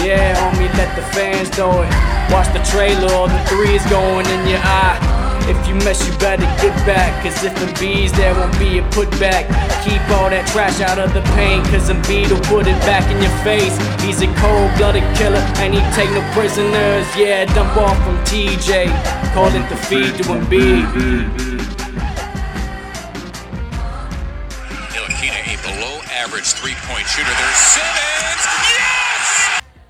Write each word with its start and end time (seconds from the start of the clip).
Yeah, 0.00 0.32
homie, 0.40 0.72
let 0.78 0.96
the 0.96 1.02
fans 1.12 1.52
know 1.58 1.82
it. 1.82 1.90
Watch 2.32 2.48
the 2.56 2.62
trailer, 2.72 3.12
all 3.12 3.28
the 3.28 3.38
threes 3.44 3.84
going 3.90 4.24
in 4.26 4.48
your 4.48 4.60
eye. 4.62 4.96
If 5.44 5.68
you 5.68 5.74
mess, 5.74 6.06
you 6.06 6.16
better 6.18 6.46
get 6.62 6.74
back. 6.86 7.22
Cause 7.22 7.42
if 7.44 7.52
bees, 7.80 8.12
there 8.12 8.32
won't 8.34 8.56
be 8.58 8.78
a 8.78 8.82
putback. 8.94 9.44
Keep 9.84 10.00
all 10.16 10.30
that 10.30 10.46
trash 10.52 10.80
out 10.80 10.98
of 10.98 11.12
the 11.12 11.20
paint. 11.34 11.66
Cause 11.68 11.90
Embiid 11.90 12.30
will 12.30 12.40
put 12.46 12.66
it 12.66 12.78
back 12.86 13.04
in 13.10 13.20
your 13.20 13.34
face. 13.42 13.74
He's 14.00 14.22
a 14.22 14.30
cold 14.40 14.70
blooded 14.78 15.04
killer 15.18 15.42
and 15.60 15.74
he 15.74 15.80
take 15.92 16.08
no 16.16 16.22
prisoners. 16.32 17.04
Yeah, 17.18 17.44
dump 17.52 17.76
off 17.76 17.98
from 18.06 18.16
TJ. 18.24 18.88
Call 19.34 19.52
it 19.52 19.66
the 19.68 19.76
feed 19.76 20.14
to 20.16 20.24
Embiid. 20.32 20.86
Ntilikina, 24.70 25.40
a 25.44 25.54
below 25.60 26.00
average 26.14 26.54
three 26.56 26.78
point 26.86 27.06
shooter. 27.10 27.28
There's 27.36 27.60
Simmons. 27.74 28.09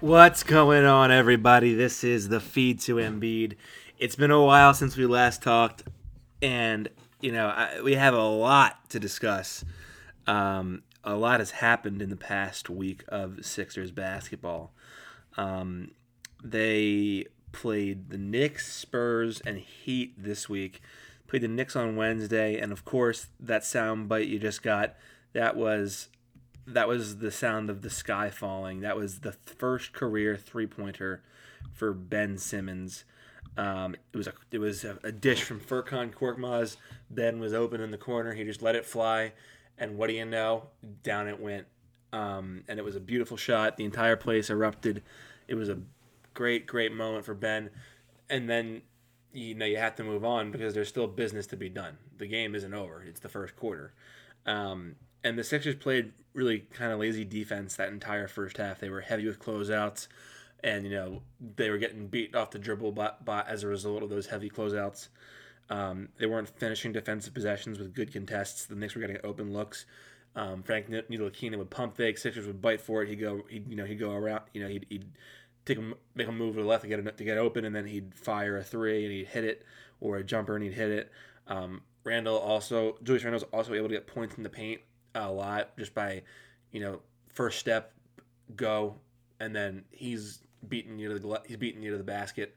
What's 0.00 0.44
going 0.44 0.86
on, 0.86 1.10
everybody? 1.10 1.74
This 1.74 2.02
is 2.04 2.30
the 2.30 2.40
feed 2.40 2.80
to 2.80 2.94
Embiid. 2.94 3.56
It's 3.98 4.16
been 4.16 4.30
a 4.30 4.42
while 4.42 4.72
since 4.72 4.96
we 4.96 5.04
last 5.04 5.42
talked, 5.42 5.82
and 6.40 6.88
you 7.20 7.32
know 7.32 7.48
I, 7.48 7.82
we 7.82 7.96
have 7.96 8.14
a 8.14 8.24
lot 8.24 8.88
to 8.88 8.98
discuss. 8.98 9.62
Um, 10.26 10.84
a 11.04 11.16
lot 11.16 11.40
has 11.40 11.50
happened 11.50 12.00
in 12.00 12.08
the 12.08 12.16
past 12.16 12.70
week 12.70 13.04
of 13.08 13.44
Sixers 13.44 13.90
basketball. 13.90 14.72
Um, 15.36 15.90
they 16.42 17.26
played 17.52 18.08
the 18.08 18.16
Knicks, 18.16 18.72
Spurs, 18.72 19.42
and 19.42 19.58
Heat 19.58 20.14
this 20.16 20.48
week. 20.48 20.80
Played 21.26 21.42
the 21.42 21.48
Knicks 21.48 21.76
on 21.76 21.96
Wednesday, 21.96 22.58
and 22.58 22.72
of 22.72 22.86
course 22.86 23.26
that 23.38 23.66
sound 23.66 24.08
bite 24.08 24.28
you 24.28 24.38
just 24.38 24.62
got. 24.62 24.94
That 25.34 25.56
was 25.56 26.08
that 26.74 26.88
was 26.88 27.18
the 27.18 27.30
sound 27.30 27.70
of 27.70 27.82
the 27.82 27.90
sky 27.90 28.30
falling. 28.30 28.80
That 28.80 28.96
was 28.96 29.20
the 29.20 29.32
first 29.32 29.92
career 29.92 30.36
three 30.36 30.66
pointer 30.66 31.22
for 31.72 31.92
Ben 31.92 32.38
Simmons. 32.38 33.04
Um, 33.56 33.94
it 34.12 34.16
was 34.16 34.26
a 34.26 34.32
it 34.50 34.58
was 34.58 34.84
a, 34.84 34.98
a 35.02 35.12
dish 35.12 35.42
from 35.42 35.60
Furkan 35.60 36.12
Korkmaz. 36.12 36.76
Ben 37.10 37.40
was 37.40 37.52
open 37.52 37.80
in 37.80 37.90
the 37.90 37.98
corner. 37.98 38.34
He 38.34 38.44
just 38.44 38.62
let 38.62 38.74
it 38.74 38.84
fly, 38.84 39.32
and 39.78 39.96
what 39.96 40.08
do 40.08 40.14
you 40.14 40.24
know? 40.24 40.64
Down 41.02 41.28
it 41.28 41.40
went. 41.40 41.66
Um, 42.12 42.64
and 42.68 42.78
it 42.78 42.84
was 42.84 42.96
a 42.96 43.00
beautiful 43.00 43.36
shot. 43.36 43.76
The 43.76 43.84
entire 43.84 44.16
place 44.16 44.50
erupted. 44.50 45.02
It 45.46 45.54
was 45.54 45.68
a 45.68 45.78
great 46.34 46.66
great 46.66 46.92
moment 46.92 47.24
for 47.24 47.34
Ben. 47.34 47.70
And 48.28 48.48
then 48.48 48.82
you 49.32 49.54
know 49.54 49.66
you 49.66 49.76
have 49.76 49.96
to 49.96 50.04
move 50.04 50.24
on 50.24 50.50
because 50.50 50.74
there's 50.74 50.88
still 50.88 51.06
business 51.06 51.46
to 51.48 51.56
be 51.56 51.68
done. 51.68 51.98
The 52.18 52.26
game 52.26 52.54
isn't 52.54 52.74
over. 52.74 53.02
It's 53.02 53.20
the 53.20 53.28
first 53.28 53.56
quarter. 53.56 53.92
Um, 54.46 54.96
and 55.22 55.38
the 55.38 55.44
Sixers 55.44 55.76
played 55.76 56.12
really 56.32 56.60
kind 56.72 56.92
of 56.92 57.00
lazy 57.00 57.24
defense 57.24 57.76
that 57.76 57.88
entire 57.88 58.28
first 58.28 58.56
half. 58.56 58.80
They 58.80 58.90
were 58.90 59.00
heavy 59.00 59.26
with 59.26 59.38
closeouts, 59.38 60.08
and 60.62 60.84
you 60.84 60.90
know 60.90 61.22
they 61.56 61.70
were 61.70 61.78
getting 61.78 62.06
beat 62.06 62.34
off 62.34 62.50
the 62.50 62.58
dribble 62.58 62.92
by, 62.92 63.12
by 63.24 63.42
as 63.42 63.62
a 63.62 63.68
result 63.68 64.02
of 64.02 64.10
those 64.10 64.26
heavy 64.26 64.50
closeouts. 64.50 65.08
Um, 65.68 66.08
they 66.18 66.26
weren't 66.26 66.48
finishing 66.48 66.92
defensive 66.92 67.34
possessions 67.34 67.78
with 67.78 67.94
good 67.94 68.12
contests. 68.12 68.66
The 68.66 68.74
Knicks 68.74 68.94
were 68.94 69.00
getting 69.00 69.18
open 69.22 69.52
looks. 69.52 69.86
Um, 70.34 70.62
Frank 70.62 70.88
Ntilikina 70.88 71.58
would 71.58 71.70
pump 71.70 71.96
fake. 71.96 72.18
Sixers 72.18 72.46
would 72.46 72.60
bite 72.60 72.80
for 72.80 73.02
it. 73.02 73.08
He'd 73.08 73.16
go, 73.16 73.42
he'd, 73.48 73.68
you 73.68 73.76
know, 73.76 73.84
he'd 73.84 73.98
go 73.98 74.12
around. 74.12 74.42
You 74.52 74.62
know, 74.62 74.68
he'd, 74.68 74.86
he'd 74.88 75.06
take 75.64 75.78
a 75.78 75.92
make 76.14 76.26
a 76.26 76.32
move 76.32 76.56
to 76.56 76.62
the 76.62 76.68
left 76.68 76.82
to 76.82 76.88
get 76.88 76.98
it, 76.98 77.16
to 77.16 77.24
get 77.24 77.38
open, 77.38 77.64
and 77.64 77.74
then 77.74 77.86
he'd 77.86 78.14
fire 78.14 78.56
a 78.56 78.64
three 78.64 79.04
and 79.04 79.12
he'd 79.12 79.28
hit 79.28 79.44
it, 79.44 79.64
or 80.00 80.16
a 80.16 80.24
jumper 80.24 80.56
and 80.56 80.64
he'd 80.64 80.74
hit 80.74 80.90
it. 80.90 81.12
Um, 81.46 81.82
Randle 82.02 82.38
also, 82.38 82.96
Julius 83.02 83.24
Randle 83.24 83.40
was 83.40 83.48
also 83.52 83.74
able 83.74 83.88
to 83.88 83.94
get 83.94 84.06
points 84.06 84.36
in 84.36 84.42
the 84.42 84.48
paint 84.48 84.80
a 85.14 85.30
lot 85.30 85.76
just 85.78 85.94
by, 85.94 86.22
you 86.72 86.80
know, 86.80 87.00
first 87.32 87.58
step, 87.58 87.92
go, 88.56 88.96
and 89.38 89.54
then 89.54 89.84
he's 89.90 90.40
beating 90.68 90.98
you 90.98 91.08
to 91.08 91.18
the 91.18 91.42
he's 91.46 91.56
beating 91.56 91.82
you 91.82 91.90
to 91.92 91.98
the 91.98 92.04
basket. 92.04 92.56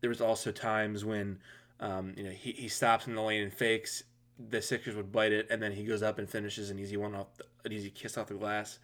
There 0.00 0.10
was 0.10 0.20
also 0.20 0.52
times 0.52 1.04
when, 1.04 1.38
um, 1.80 2.14
you 2.16 2.24
know, 2.24 2.30
he, 2.30 2.52
he 2.52 2.68
stops 2.68 3.06
in 3.06 3.14
the 3.14 3.22
lane 3.22 3.42
and 3.42 3.52
fakes. 3.52 4.04
The 4.50 4.60
Sixers 4.60 4.94
would 4.94 5.10
bite 5.10 5.32
it, 5.32 5.46
and 5.50 5.62
then 5.62 5.72
he 5.72 5.84
goes 5.84 6.02
up 6.02 6.18
and 6.18 6.28
finishes 6.28 6.68
an 6.68 6.78
easy 6.78 6.98
one 6.98 7.14
off, 7.14 7.28
the, 7.38 7.44
an 7.64 7.72
easy 7.72 7.90
kiss 7.90 8.18
off 8.18 8.26
the 8.26 8.34
glass. 8.34 8.78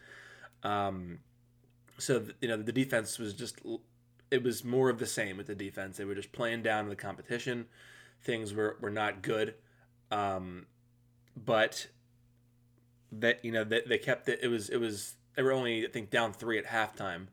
Um, 0.63 1.19
so 1.99 2.25
you 2.41 2.49
know 2.49 2.57
the 2.57 2.73
defense 2.73 3.19
was 3.19 3.35
just 3.35 3.61
it 4.33 4.43
was 4.43 4.65
more 4.65 4.89
of 4.89 4.99
the 4.99 5.07
same 5.07 5.37
with 5.37 5.47
the 5.47 5.55
defense. 5.55 5.99
They 5.99 6.07
were 6.07 6.15
just 6.15 6.33
playing 6.33 6.63
down 6.63 6.89
the 6.89 6.97
competition. 6.97 7.67
Things 8.23 8.55
were, 8.55 8.79
were 8.81 8.91
not 8.91 9.21
good, 9.21 9.55
um, 10.11 10.67
but 11.37 11.89
that 13.13 13.45
you 13.45 13.53
know 13.53 13.65
they, 13.65 13.83
they 13.87 13.99
kept 13.99 14.29
it. 14.29 14.41
It 14.43 14.49
was 14.49 14.69
it 14.69 14.79
was 14.79 15.15
they 15.37 15.43
were 15.43 15.53
only 15.53 15.87
I 15.87 15.91
think 15.91 16.11
down 16.11 16.33
three 16.33 16.59
at 16.59 16.67
halftime. 16.67 17.29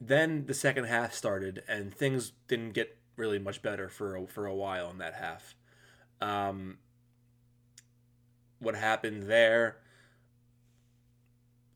Then 0.00 0.46
the 0.46 0.54
second 0.54 0.84
half 0.84 1.14
started, 1.14 1.62
and 1.68 1.94
things 1.94 2.32
didn't 2.48 2.72
get 2.72 2.98
really 3.16 3.38
much 3.38 3.62
better 3.62 3.88
for 3.88 4.16
a, 4.16 4.26
for 4.26 4.46
a 4.46 4.54
while 4.54 4.90
in 4.90 4.98
that 4.98 5.14
half. 5.14 5.54
Um, 6.20 6.78
what 8.58 8.74
happened 8.74 9.24
there? 9.24 9.78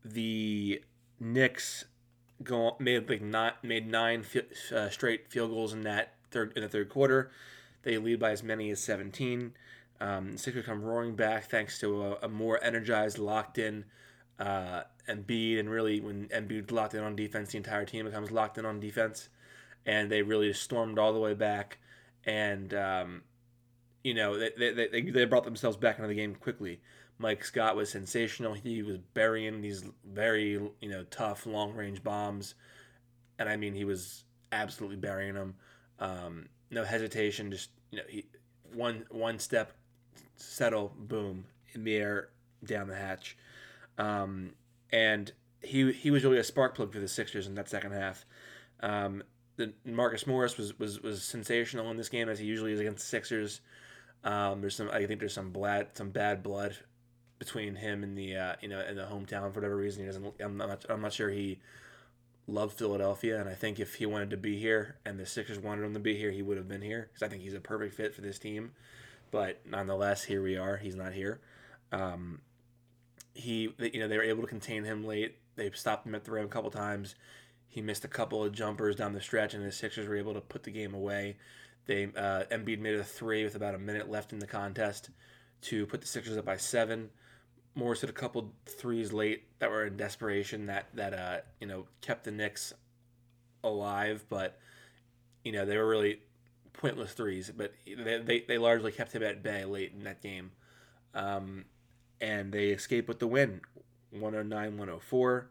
The 0.03 0.83
Knicks 1.19 1.85
go 2.43 2.75
made 2.79 3.07
like 3.09 3.21
not 3.21 3.63
made 3.63 3.87
nine 3.87 4.25
uh, 4.75 4.89
straight 4.89 5.31
field 5.31 5.51
goals 5.51 5.73
in 5.73 5.81
that 5.81 6.15
third 6.31 6.53
in 6.55 6.63
the 6.63 6.69
third 6.69 6.89
quarter. 6.89 7.31
They 7.83 7.97
lead 7.97 8.19
by 8.19 8.31
as 8.31 8.43
many 8.43 8.69
as 8.69 8.79
17. 8.79 9.53
Um, 10.01 10.35
Sixers 10.35 10.65
come 10.65 10.81
roaring 10.81 11.15
back 11.15 11.49
thanks 11.49 11.79
to 11.79 12.03
a, 12.03 12.17
a 12.23 12.27
more 12.27 12.61
energized, 12.63 13.19
locked 13.19 13.59
in 13.59 13.85
uh, 14.39 14.81
Embiid, 15.07 15.59
and 15.59 15.69
really 15.69 16.01
when 16.01 16.27
Embiid 16.29 16.71
locked 16.71 16.95
in 16.95 17.03
on 17.03 17.15
defense, 17.15 17.51
the 17.51 17.57
entire 17.57 17.85
team 17.85 18.05
becomes 18.05 18.31
locked 18.31 18.57
in 18.57 18.65
on 18.65 18.79
defense, 18.79 19.29
and 19.85 20.11
they 20.11 20.23
really 20.23 20.51
stormed 20.53 20.97
all 20.97 21.13
the 21.13 21.19
way 21.19 21.35
back, 21.35 21.77
and 22.25 22.73
um, 22.73 23.21
you 24.03 24.15
know 24.15 24.39
they, 24.39 24.49
they, 24.57 24.87
they, 24.87 25.01
they 25.01 25.25
brought 25.25 25.43
themselves 25.43 25.77
back 25.77 25.97
into 25.97 26.07
the 26.07 26.15
game 26.15 26.33
quickly. 26.33 26.81
Mike 27.19 27.45
Scott 27.45 27.75
was 27.75 27.91
sensational. 27.91 28.55
He 28.55 28.81
was 28.81 28.97
burying 29.13 29.61
these 29.61 29.83
very 30.03 30.53
you 30.53 30.89
know 30.89 31.03
tough 31.11 31.45
long 31.45 31.75
range 31.75 32.03
bombs, 32.03 32.55
and 33.37 33.47
I 33.47 33.55
mean 33.55 33.75
he 33.75 33.85
was 33.85 34.23
absolutely 34.51 34.97
burying 34.97 35.35
them. 35.35 35.53
Um, 35.99 36.49
no 36.71 36.83
hesitation, 36.83 37.51
just 37.51 37.69
you 37.91 37.99
know 37.99 38.05
he, 38.09 38.25
one 38.73 39.05
one 39.11 39.37
step, 39.37 39.73
settle, 40.41 40.93
boom 40.97 41.45
in 41.73 41.83
the 41.83 41.95
air 41.95 42.29
down 42.63 42.87
the 42.87 42.95
hatch, 42.95 43.37
um, 43.97 44.51
and 44.91 45.31
he 45.61 45.91
he 45.91 46.11
was 46.11 46.23
really 46.23 46.37
a 46.37 46.43
spark 46.43 46.75
plug 46.75 46.91
for 46.91 46.99
the 46.99 47.07
Sixers 47.07 47.47
in 47.47 47.55
that 47.55 47.69
second 47.69 47.91
half. 47.91 48.25
Um, 48.81 49.23
the 49.57 49.73
Marcus 49.85 50.25
Morris 50.25 50.57
was, 50.57 50.77
was 50.79 51.01
was 51.01 51.23
sensational 51.23 51.89
in 51.91 51.97
this 51.97 52.09
game 52.09 52.29
as 52.29 52.39
he 52.39 52.45
usually 52.45 52.73
is 52.73 52.79
against 52.79 52.99
the 52.99 53.09
Sixers. 53.09 53.61
Um, 54.23 54.61
there's 54.61 54.75
some 54.75 54.89
I 54.91 55.05
think 55.05 55.19
there's 55.19 55.33
some 55.33 55.51
bad 55.51 55.89
some 55.93 56.09
bad 56.09 56.43
blood 56.43 56.77
between 57.39 57.75
him 57.75 58.03
and 58.03 58.15
the 58.17 58.35
uh, 58.35 58.55
you 58.61 58.67
know 58.67 58.81
in 58.81 58.95
the 58.95 59.03
hometown 59.03 59.51
for 59.51 59.59
whatever 59.59 59.75
reason 59.75 60.03
he 60.03 60.07
doesn't 60.07 60.33
I'm 60.39 60.57
not 60.57 60.85
I'm 60.89 61.01
not 61.01 61.13
sure 61.13 61.29
he 61.29 61.59
loved 62.47 62.77
Philadelphia 62.77 63.39
and 63.39 63.49
I 63.49 63.53
think 63.53 63.79
if 63.79 63.95
he 63.95 64.05
wanted 64.05 64.29
to 64.31 64.37
be 64.37 64.59
here 64.59 64.97
and 65.05 65.19
the 65.19 65.25
Sixers 65.25 65.57
wanted 65.57 65.83
him 65.83 65.93
to 65.95 65.99
be 65.99 66.15
here 66.15 66.29
he 66.29 66.43
would 66.43 66.57
have 66.57 66.67
been 66.67 66.83
here 66.83 67.09
because 67.09 67.23
I 67.23 67.29
think 67.29 67.41
he's 67.41 67.55
a 67.55 67.59
perfect 67.59 67.95
fit 67.95 68.13
for 68.13 68.21
this 68.21 68.37
team 68.37 68.73
but 69.31 69.61
nonetheless 69.65 70.23
here 70.23 70.43
we 70.43 70.57
are. 70.57 70.77
He's 70.77 70.95
not 70.95 71.13
here. 71.13 71.41
Um, 71.91 72.41
he 73.33 73.73
you 73.79 73.99
know 73.99 74.07
they 74.07 74.17
were 74.17 74.23
able 74.23 74.41
to 74.41 74.47
contain 74.47 74.83
him 74.83 75.05
late. 75.05 75.37
They 75.55 75.71
stopped 75.71 76.05
him 76.05 76.15
at 76.15 76.23
the 76.23 76.31
rim 76.31 76.45
a 76.45 76.49
couple 76.49 76.69
times. 76.69 77.15
He 77.67 77.81
missed 77.81 78.03
a 78.03 78.09
couple 78.09 78.43
of 78.43 78.51
jumpers 78.51 78.97
down 78.97 79.13
the 79.13 79.21
stretch 79.21 79.53
and 79.53 79.65
the 79.65 79.71
Sixers 79.71 80.07
were 80.07 80.17
able 80.17 80.33
to 80.33 80.41
put 80.41 80.63
the 80.63 80.71
game 80.71 80.93
away. 80.93 81.37
They 81.85 82.05
uh, 82.05 82.43
Embiid 82.51 82.79
made 82.79 82.95
a 82.95 83.03
three 83.03 83.43
with 83.43 83.55
about 83.55 83.75
a 83.75 83.79
minute 83.79 84.09
left 84.09 84.33
in 84.33 84.39
the 84.39 84.47
contest 84.47 85.09
to 85.63 85.85
put 85.85 86.01
the 86.01 86.07
Sixers 86.07 86.37
up 86.37 86.45
by 86.45 86.57
seven. 86.57 87.09
Morris 87.73 88.01
hit 88.01 88.09
a 88.09 88.13
couple 88.13 88.53
threes 88.65 89.13
late 89.13 89.43
that 89.59 89.69
were 89.69 89.85
in 89.85 89.95
desperation 89.95 90.65
that 90.65 90.87
that 90.93 91.13
uh 91.13 91.37
you 91.59 91.67
know 91.67 91.85
kept 92.01 92.25
the 92.25 92.31
Knicks 92.31 92.73
alive, 93.63 94.25
but 94.29 94.59
you 95.43 95.51
know 95.51 95.65
they 95.65 95.77
were 95.77 95.87
really 95.87 96.19
pointless 96.73 97.13
threes. 97.13 97.51
But 97.55 97.73
they 97.85 98.19
they, 98.19 98.39
they 98.41 98.57
largely 98.57 98.91
kept 98.91 99.13
him 99.13 99.23
at 99.23 99.43
bay 99.43 99.65
late 99.65 99.93
in 99.95 100.03
that 100.03 100.21
game, 100.21 100.51
um, 101.13 101.65
and 102.19 102.51
they 102.51 102.69
escaped 102.69 103.07
with 103.07 103.19
the 103.19 103.27
win, 103.27 103.61
109-104. 104.15 105.45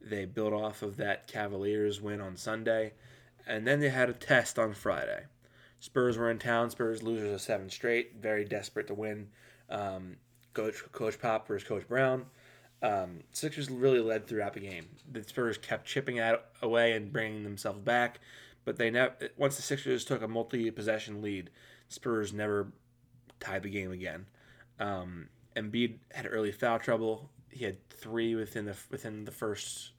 They 0.00 0.24
built 0.24 0.52
off 0.52 0.82
of 0.82 0.96
that 0.98 1.26
Cavaliers 1.26 2.00
win 2.00 2.20
on 2.20 2.36
Sunday, 2.36 2.92
and 3.46 3.66
then 3.66 3.80
they 3.80 3.88
had 3.88 4.08
a 4.08 4.14
test 4.14 4.58
on 4.58 4.74
Friday. 4.74 5.24
Spurs 5.80 6.16
were 6.16 6.30
in 6.30 6.38
town. 6.38 6.70
Spurs 6.70 7.02
losers 7.02 7.32
of 7.32 7.40
seven 7.40 7.70
straight, 7.70 8.16
very 8.20 8.44
desperate 8.44 8.86
to 8.88 8.94
win. 8.94 9.28
Um, 9.70 10.16
Coach 10.54 10.82
Coach 10.92 11.20
Pop 11.20 11.46
versus 11.46 11.66
Coach 11.66 11.86
Brown. 11.86 12.26
Um, 12.82 13.20
Sixers 13.32 13.70
really 13.70 14.00
led 14.00 14.26
throughout 14.26 14.54
the 14.54 14.60
game. 14.60 14.86
The 15.10 15.22
Spurs 15.24 15.58
kept 15.58 15.86
chipping 15.86 16.18
out 16.18 16.44
away 16.62 16.92
and 16.92 17.12
bringing 17.12 17.42
themselves 17.44 17.80
back, 17.80 18.20
but 18.68 18.76
they 18.76 18.90
never. 18.90 19.14
Once 19.38 19.56
the 19.56 19.62
Sixers 19.62 20.04
took 20.04 20.20
a 20.20 20.28
multi-possession 20.28 21.22
lead, 21.22 21.48
Spurs 21.88 22.34
never 22.34 22.70
tied 23.40 23.62
the 23.62 23.70
game 23.70 23.92
again. 23.92 24.26
Um, 24.78 25.30
Embiid 25.56 25.94
had 26.12 26.28
early 26.30 26.52
foul 26.52 26.78
trouble. 26.78 27.30
He 27.50 27.64
had 27.64 27.88
three 27.88 28.34
within 28.34 28.66
the 28.66 28.76
within 28.90 29.24
the 29.24 29.30
first 29.30 29.92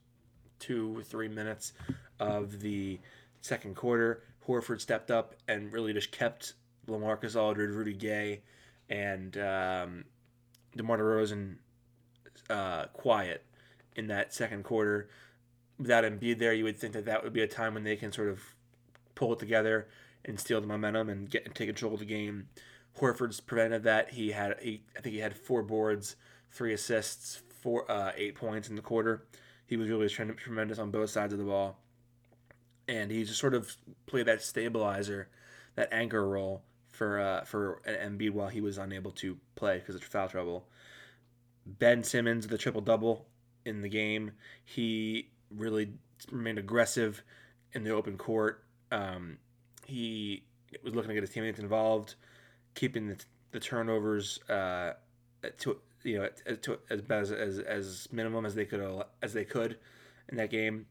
two 0.60 1.02
three 1.02 1.26
minutes 1.26 1.72
of 2.20 2.60
the 2.60 3.00
second 3.40 3.74
quarter. 3.74 4.22
Horford 4.46 4.80
stepped 4.80 5.10
up 5.10 5.34
and 5.48 5.72
really 5.72 5.92
just 5.92 6.12
kept 6.12 6.52
LaMarcus 6.86 7.34
Aldridge, 7.34 7.74
Rudy 7.74 7.94
Gay, 7.94 8.42
and 8.88 9.36
um, 9.36 10.04
DeMar 10.76 10.98
DeRozan 10.98 11.56
uh, 12.48 12.84
quiet 12.92 13.44
in 13.96 14.06
that 14.06 14.32
second 14.32 14.62
quarter. 14.62 15.08
Without 15.76 16.04
Embiid 16.04 16.38
there, 16.38 16.54
you 16.54 16.62
would 16.62 16.76
think 16.76 16.92
that 16.92 17.06
that 17.06 17.24
would 17.24 17.32
be 17.32 17.42
a 17.42 17.48
time 17.48 17.74
when 17.74 17.82
they 17.82 17.96
can 17.96 18.12
sort 18.12 18.28
of 18.28 18.40
pull 19.20 19.34
it 19.34 19.38
together 19.38 19.86
and 20.24 20.40
steal 20.40 20.62
the 20.62 20.66
momentum 20.66 21.10
and 21.10 21.28
get 21.28 21.44
and 21.44 21.54
take 21.54 21.68
control 21.68 21.92
of 21.92 22.00
the 22.00 22.06
game. 22.06 22.48
Horford's 22.98 23.38
prevented 23.38 23.84
that. 23.84 24.10
He 24.10 24.30
had, 24.30 24.56
he, 24.60 24.82
I 24.96 25.00
think 25.02 25.14
he 25.14 25.20
had 25.20 25.36
four 25.36 25.62
boards, 25.62 26.16
three 26.50 26.72
assists, 26.72 27.42
four, 27.60 27.88
uh, 27.90 28.12
eight 28.16 28.34
points 28.34 28.70
in 28.70 28.76
the 28.76 28.82
quarter. 28.82 29.26
He 29.66 29.76
was 29.76 29.90
really 29.90 30.08
tremendous 30.08 30.78
on 30.78 30.90
both 30.90 31.10
sides 31.10 31.34
of 31.34 31.38
the 31.38 31.44
ball, 31.44 31.78
and 32.88 33.10
he 33.10 33.22
just 33.22 33.38
sort 33.38 33.54
of 33.54 33.76
played 34.06 34.26
that 34.26 34.42
stabilizer, 34.42 35.28
that 35.76 35.92
anchor 35.92 36.26
role 36.26 36.62
for 36.88 37.20
uh, 37.20 37.44
for 37.44 37.80
Embiid 37.86 38.32
while 38.32 38.48
he 38.48 38.60
was 38.60 38.78
unable 38.78 39.12
to 39.12 39.36
play 39.54 39.78
because 39.78 39.94
of 39.94 40.02
foul 40.02 40.28
trouble. 40.28 40.66
Ben 41.66 42.02
Simmons, 42.02 42.48
the 42.48 42.58
triple 42.58 42.80
double 42.80 43.26
in 43.64 43.82
the 43.82 43.88
game, 43.88 44.32
he 44.64 45.30
really 45.54 45.92
remained 46.32 46.58
aggressive 46.58 47.22
in 47.72 47.84
the 47.84 47.90
open 47.90 48.16
court. 48.16 48.64
Um, 48.90 49.38
he 49.86 50.44
was 50.82 50.94
looking 50.94 51.08
to 51.08 51.14
get 51.14 51.22
his 51.22 51.30
teammates 51.30 51.58
involved, 51.58 52.14
keeping 52.74 53.08
the, 53.08 53.16
the 53.52 53.60
turnovers 53.60 54.40
uh, 54.48 54.94
to 55.58 55.80
you 56.02 56.18
know 56.18 56.28
to, 56.62 56.78
as, 56.90 57.32
as 57.32 57.58
as 57.58 58.08
minimum 58.12 58.46
as 58.46 58.54
they 58.54 58.64
could 58.64 59.04
as 59.22 59.32
they 59.32 59.44
could 59.44 59.78
in 60.28 60.36
that 60.36 60.50
game. 60.50 60.86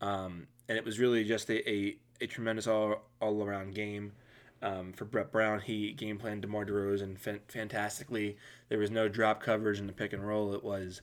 Um, 0.00 0.46
and 0.68 0.76
it 0.78 0.84
was 0.84 0.98
really 0.98 1.24
just 1.24 1.48
a, 1.50 1.68
a, 1.70 1.96
a 2.20 2.26
tremendous 2.26 2.66
all 2.66 3.02
all 3.20 3.42
around 3.42 3.74
game. 3.74 4.12
Um, 4.62 4.92
for 4.92 5.04
Brett 5.04 5.32
Brown, 5.32 5.60
he 5.60 5.92
game 5.92 6.18
planned 6.18 6.42
DeMar 6.42 6.64
DeRozan 6.64 7.18
fan- 7.18 7.40
fantastically. 7.48 8.36
There 8.68 8.78
was 8.78 8.92
no 8.92 9.08
drop 9.08 9.42
coverage 9.42 9.80
in 9.80 9.88
the 9.88 9.92
pick 9.92 10.12
and 10.12 10.24
roll. 10.24 10.54
It 10.54 10.62
was 10.62 11.02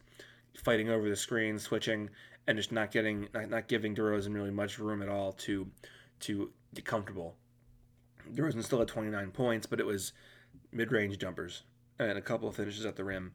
fighting 0.55 0.89
over 0.89 1.09
the 1.09 1.15
screen, 1.15 1.59
switching, 1.59 2.09
and 2.47 2.57
just 2.57 2.71
not 2.71 2.91
getting 2.91 3.27
not, 3.33 3.49
not 3.49 3.67
giving 3.67 3.95
DeRozan 3.95 4.33
really 4.33 4.51
much 4.51 4.79
room 4.79 5.01
at 5.01 5.09
all 5.09 5.33
to 5.33 5.67
to 6.21 6.51
get 6.73 6.85
comfortable. 6.85 7.35
DeRozan 8.33 8.63
still 8.63 8.79
had 8.79 8.87
29 8.87 9.31
points, 9.31 9.65
but 9.65 9.79
it 9.79 9.85
was 9.85 10.13
mid-range 10.71 11.17
jumpers 11.17 11.63
and 11.97 12.17
a 12.17 12.21
couple 12.21 12.47
of 12.47 12.55
finishes 12.55 12.85
at 12.85 12.95
the 12.95 13.03
rim. 13.03 13.33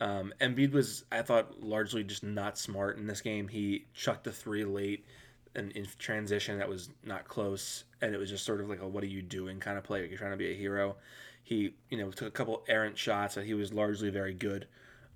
Um, 0.00 0.32
Embiid 0.40 0.72
was, 0.72 1.04
I 1.10 1.22
thought, 1.22 1.62
largely 1.62 2.04
just 2.04 2.22
not 2.22 2.58
smart 2.58 2.98
in 2.98 3.06
this 3.06 3.20
game. 3.20 3.48
He 3.48 3.86
chucked 3.94 4.26
a 4.26 4.32
three 4.32 4.64
late 4.64 5.06
and 5.54 5.70
in 5.72 5.86
transition 5.98 6.58
that 6.58 6.68
was 6.68 6.90
not 7.04 7.28
close, 7.28 7.84
and 8.00 8.14
it 8.14 8.18
was 8.18 8.30
just 8.30 8.44
sort 8.44 8.60
of 8.60 8.68
like 8.68 8.80
a 8.80 8.88
"what 8.88 9.04
are 9.04 9.08
you 9.08 9.22
doing" 9.22 9.60
kind 9.60 9.78
of 9.78 9.84
play. 9.84 10.00
Like 10.00 10.10
you're 10.10 10.18
trying 10.18 10.32
to 10.32 10.36
be 10.36 10.50
a 10.50 10.56
hero. 10.56 10.96
He, 11.44 11.74
you 11.90 11.98
know, 11.98 12.10
took 12.10 12.28
a 12.28 12.32
couple 12.32 12.64
errant 12.68 12.98
shots, 12.98 13.34
but 13.36 13.44
he 13.44 13.54
was 13.54 13.72
largely 13.72 14.10
very 14.10 14.34
good, 14.34 14.66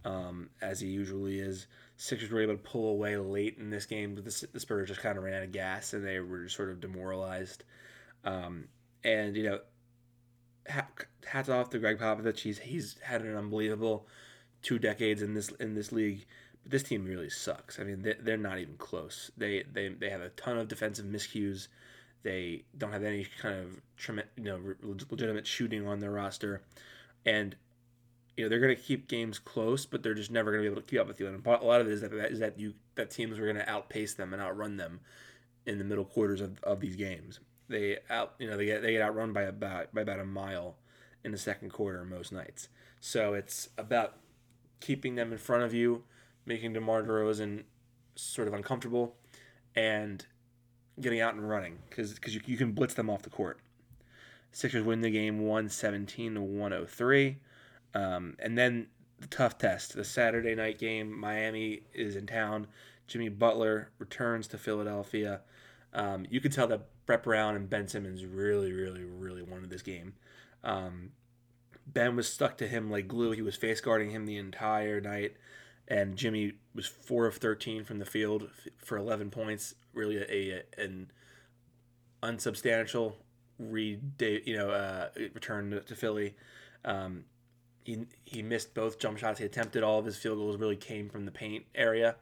um, 0.05 0.51
as 0.61 0.81
he 0.81 0.89
usually 0.89 1.41
is. 1.41 1.67
Sixers 2.01 2.31
were 2.31 2.41
able 2.41 2.55
to 2.55 2.63
pull 2.63 2.91
away 2.91 3.17
late 3.17 3.59
in 3.59 3.71
this 3.71 3.85
game, 3.85 4.15
but 4.15 4.25
the, 4.25 4.49
the 4.53 4.61
Spurs 4.61 4.89
just 4.89 5.01
kind 5.01 5.19
of 5.19 5.25
ran 5.25 5.35
out 5.35 5.43
of 5.43 5.51
gas, 5.51 5.93
and 5.93 6.07
they 6.07 6.21
were 6.21 6.49
sort 6.49 6.71
of 6.71 6.81
demoralized. 6.81 7.65
Um, 8.25 8.69
and 9.03 9.37
you 9.37 9.43
know, 9.43 9.61
hats 11.27 11.49
off 11.49 11.71
to 11.71 11.79
Gregg 11.81 11.99
Popovich. 11.99 12.39
He's 12.39 12.61
he's 12.61 12.97
had 13.03 13.23
an 13.23 13.37
unbelievable 13.37 14.07
two 14.63 14.79
decades 14.79 15.23
in 15.23 15.35
this 15.35 15.49
in 15.59 15.75
this 15.75 15.91
league. 15.91 16.25
But 16.63 16.71
this 16.71 16.85
team 16.85 17.05
really 17.05 17.31
sucks. 17.31 17.81
I 17.81 17.85
mean, 17.85 18.03
they, 18.03 18.15
they're 18.21 18.37
not 18.37 18.59
even 18.59 18.77
close. 18.77 19.33
They, 19.37 19.65
they 19.71 19.89
they 19.89 20.11
have 20.11 20.21
a 20.21 20.31
ton 20.31 20.57
of 20.57 20.69
defensive 20.69 21.05
miscues. 21.07 21.67
They 22.23 22.65
don't 22.77 22.93
have 22.93 23.05
any 23.05 23.27
kind 23.41 23.59
of 23.59 23.81
you 24.37 24.45
know 24.45 24.61
legitimate 25.11 25.49
shooting 25.49 25.85
on 25.87 25.99
their 25.99 26.13
roster, 26.13 26.63
and 27.27 27.57
you 28.39 28.45
know 28.45 28.49
they're 28.49 28.61
going 28.61 28.75
to 28.75 28.81
keep 28.81 29.09
games 29.09 29.41
close, 29.41 29.85
but 29.85 30.05
they're 30.05 30.15
just 30.15 30.31
never 30.31 30.53
going 30.53 30.63
to 30.63 30.69
be 30.69 30.73
able 30.73 30.81
to 30.81 30.89
keep 30.89 31.01
up 31.01 31.09
with 31.09 31.19
you. 31.19 31.27
And 31.27 31.45
a 31.45 31.51
lot 31.65 31.81
of 31.81 31.89
it 31.89 31.93
is 31.93 32.03
that 32.03 32.13
is 32.15 32.39
that 32.39 32.57
you 32.57 32.75
that 32.95 33.11
teams 33.11 33.37
are 33.37 33.43
going 33.43 33.57
to 33.57 33.69
outpace 33.69 34.15
them 34.15 34.33
and 34.33 34.41
outrun 34.41 34.77
them 34.77 35.01
in 35.67 35.79
the 35.79 35.85
middle 35.85 36.05
quarters 36.05 36.41
of, 36.41 36.63
of 36.63 36.79
these 36.79 36.95
games. 36.95 37.41
They 37.69 37.99
out 38.09 38.35
you 38.39 38.49
know 38.49 38.57
they 38.57 38.67
get 38.67 38.81
they 38.81 38.93
get 38.93 39.03
outrun 39.03 39.33
by 39.33 39.43
about 39.43 39.93
by 39.93 40.03
about 40.03 40.21
a 40.21 40.25
mile 40.25 40.77
in 41.25 41.33
the 41.33 41.39
second 41.39 41.71
quarter 41.71 42.05
most 42.05 42.31
nights. 42.31 42.69
So 43.01 43.35
it's 43.35 43.71
about 43.77 44.15
keeping 44.79 45.17
them 45.17 45.33
in 45.33 45.39
front 45.39 45.65
of 45.65 45.75
you, 45.75 46.05
making 46.47 46.75
DeMar 46.75 47.03
DeRozan 47.03 47.65
sort 48.15 48.47
of 48.47 48.55
uncomfortable, 48.55 49.17
and 49.75 50.25
getting 51.01 51.21
out 51.21 51.35
and 51.35 51.49
running 51.49 51.79
because 51.91 52.15
because 52.15 52.37
you, 52.37 52.41
you 52.47 52.57
can 52.57 52.71
blitz 52.71 52.95
them 52.95 53.11
off 53.11 53.23
the 53.23 53.31
court. 53.31 53.59
Sixers 54.53 54.85
win 54.85 55.01
the 55.01 55.11
game 55.11 55.41
117 55.41 56.35
to 56.35 56.41
103. 56.41 57.39
Um, 57.95 58.37
and 58.39 58.57
then 58.57 58.89
the 59.19 59.27
tough 59.27 59.59
test, 59.59 59.95
the 59.95 60.05
Saturday 60.05 60.55
night 60.55 60.79
game. 60.79 61.19
Miami 61.19 61.83
is 61.93 62.17
in 62.17 62.27
town. 62.27 62.67
Jimmy 63.07 63.29
Butler 63.29 63.91
returns 63.99 64.47
to 64.49 64.59
Philadelphia. 64.59 65.41
Um, 65.95 66.27
you 66.31 66.41
could 66.41 66.53
tell 66.53 66.69
that 66.69 66.87
Brett 67.07 67.23
Brown 67.23 67.57
and 67.57 67.69
Ben 67.69 67.89
Simmons 67.89 68.25
really, 68.25 68.73
really, 68.73 69.05
really 69.05 69.43
wanted 69.43 69.71
this 69.71 69.83
game. 69.83 70.15
Um, 70.63 71.13
Ben 71.87 72.17
was 72.17 72.29
stuck 72.29 72.59
to 72.59 72.69
him 72.69 72.91
like 72.91 73.09
glue. 73.09 73.33
He 73.33 73.43
was 73.43 73.57
face 73.57 73.81
guarding 73.81 74.11
him 74.11 74.27
the 74.27 74.37
entire 74.37 75.01
night, 75.01 75.37
and 75.87 76.17
Jimmy 76.17 76.53
was 76.75 76.87
four 76.87 77.27
of 77.27 77.37
thirteen 77.37 77.83
from 77.85 77.99
the 77.99 78.05
field 78.05 78.51
for 78.77 78.99
eleven 78.99 79.31
points. 79.31 79.75
Really, 79.95 80.19
a, 80.19 80.63
a 80.79 80.85
an 80.85 81.11
unsubstantial 82.23 83.17
re 83.59 83.99
you 84.21 84.57
know 84.57 84.71
uh, 84.71 85.09
return 85.33 85.71
to, 85.87 85.95
Philly. 85.95 86.35
Um, 86.85 87.25
he 87.85 88.07
he 88.25 88.43
missed 88.43 88.75
both 88.75 88.99
jump 88.99 89.19
shots 89.19 89.39
he 89.39 89.45
attempted. 89.45 89.83
All 89.83 89.99
of 89.99 90.05
his 90.05 90.17
field 90.17 90.39
goals 90.39 90.57
really 90.57 90.77
came 90.77 91.09
from 91.09 91.25
the 91.25 91.31
paint 91.31 91.65
area, 91.75 92.17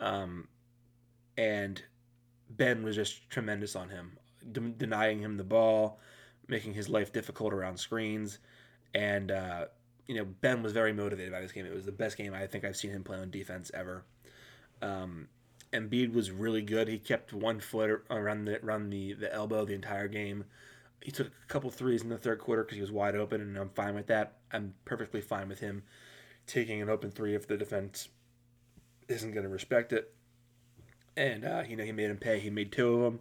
um, 0.00 0.48
and 1.36 1.82
Ben 2.50 2.82
was 2.82 2.96
just 2.96 3.28
tremendous 3.30 3.76
on 3.76 3.88
him, 3.88 4.12
de- 4.52 4.60
denying 4.60 5.20
him 5.20 5.36
the 5.36 5.44
ball, 5.44 5.98
making 6.46 6.74
his 6.74 6.88
life 6.88 7.12
difficult 7.12 7.52
around 7.52 7.78
screens 7.78 8.38
and 8.94 9.30
uh, 9.30 9.66
you 10.06 10.14
know 10.14 10.24
Ben 10.24 10.62
was 10.62 10.72
very 10.72 10.92
motivated 10.92 11.32
by 11.32 11.40
this 11.40 11.52
game. 11.52 11.66
It 11.66 11.74
was 11.74 11.84
the 11.84 11.92
best 11.92 12.16
game 12.16 12.34
I 12.34 12.46
think 12.46 12.64
I've 12.64 12.76
seen 12.76 12.90
him 12.90 13.04
play 13.04 13.18
on 13.18 13.30
defense 13.30 13.70
ever. 13.74 14.04
Um, 14.80 15.28
Embiid 15.72 16.12
was 16.14 16.30
really 16.30 16.62
good. 16.62 16.88
He 16.88 16.98
kept 16.98 17.32
one 17.32 17.60
foot 17.60 18.04
around 18.10 18.46
the 18.46 18.64
around 18.64 18.90
the, 18.90 19.14
the 19.14 19.32
elbow 19.32 19.64
the 19.64 19.74
entire 19.74 20.08
game. 20.08 20.44
He 21.02 21.10
took 21.10 21.28
a 21.28 21.46
couple 21.46 21.70
threes 21.70 22.02
in 22.02 22.08
the 22.08 22.18
third 22.18 22.40
quarter 22.40 22.64
because 22.64 22.76
he 22.76 22.80
was 22.80 22.92
wide 22.92 23.14
open, 23.14 23.40
and 23.40 23.56
I'm 23.56 23.70
fine 23.70 23.94
with 23.94 24.08
that. 24.08 24.38
I'm 24.52 24.74
perfectly 24.84 25.20
fine 25.20 25.48
with 25.48 25.60
him 25.60 25.84
taking 26.46 26.80
an 26.82 26.88
open 26.88 27.10
three 27.10 27.34
if 27.34 27.46
the 27.46 27.56
defense 27.56 28.08
isn't 29.06 29.32
going 29.32 29.44
to 29.44 29.50
respect 29.50 29.92
it. 29.92 30.12
And 31.16 31.44
uh, 31.44 31.64
you 31.68 31.76
know 31.76 31.84
he 31.84 31.92
made 31.92 32.10
him 32.10 32.16
pay. 32.16 32.40
He 32.40 32.50
made 32.50 32.72
two 32.72 32.94
of 32.94 33.00
them, 33.02 33.20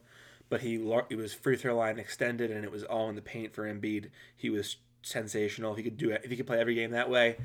but 0.50 0.62
he 0.62 0.76
it 0.76 1.18
was 1.18 1.34
free 1.34 1.56
throw 1.56 1.76
line 1.76 2.00
extended, 2.00 2.52
and 2.52 2.64
it 2.64 2.72
was 2.72 2.84
all 2.84 3.10
in 3.10 3.16
the 3.16 3.22
paint 3.22 3.54
for 3.54 3.64
Embiid. 3.64 4.10
He 4.36 4.50
was 4.50 4.78
sensational. 5.02 5.74
He 5.76 5.84
could 5.84 5.98
do 5.98 6.12
it, 6.12 6.22
if 6.24 6.30
he 6.30 6.38
could 6.38 6.48
play 6.48 6.60
every 6.60 6.76
game 6.76 6.92
that 6.92 7.10
way, 7.10 7.38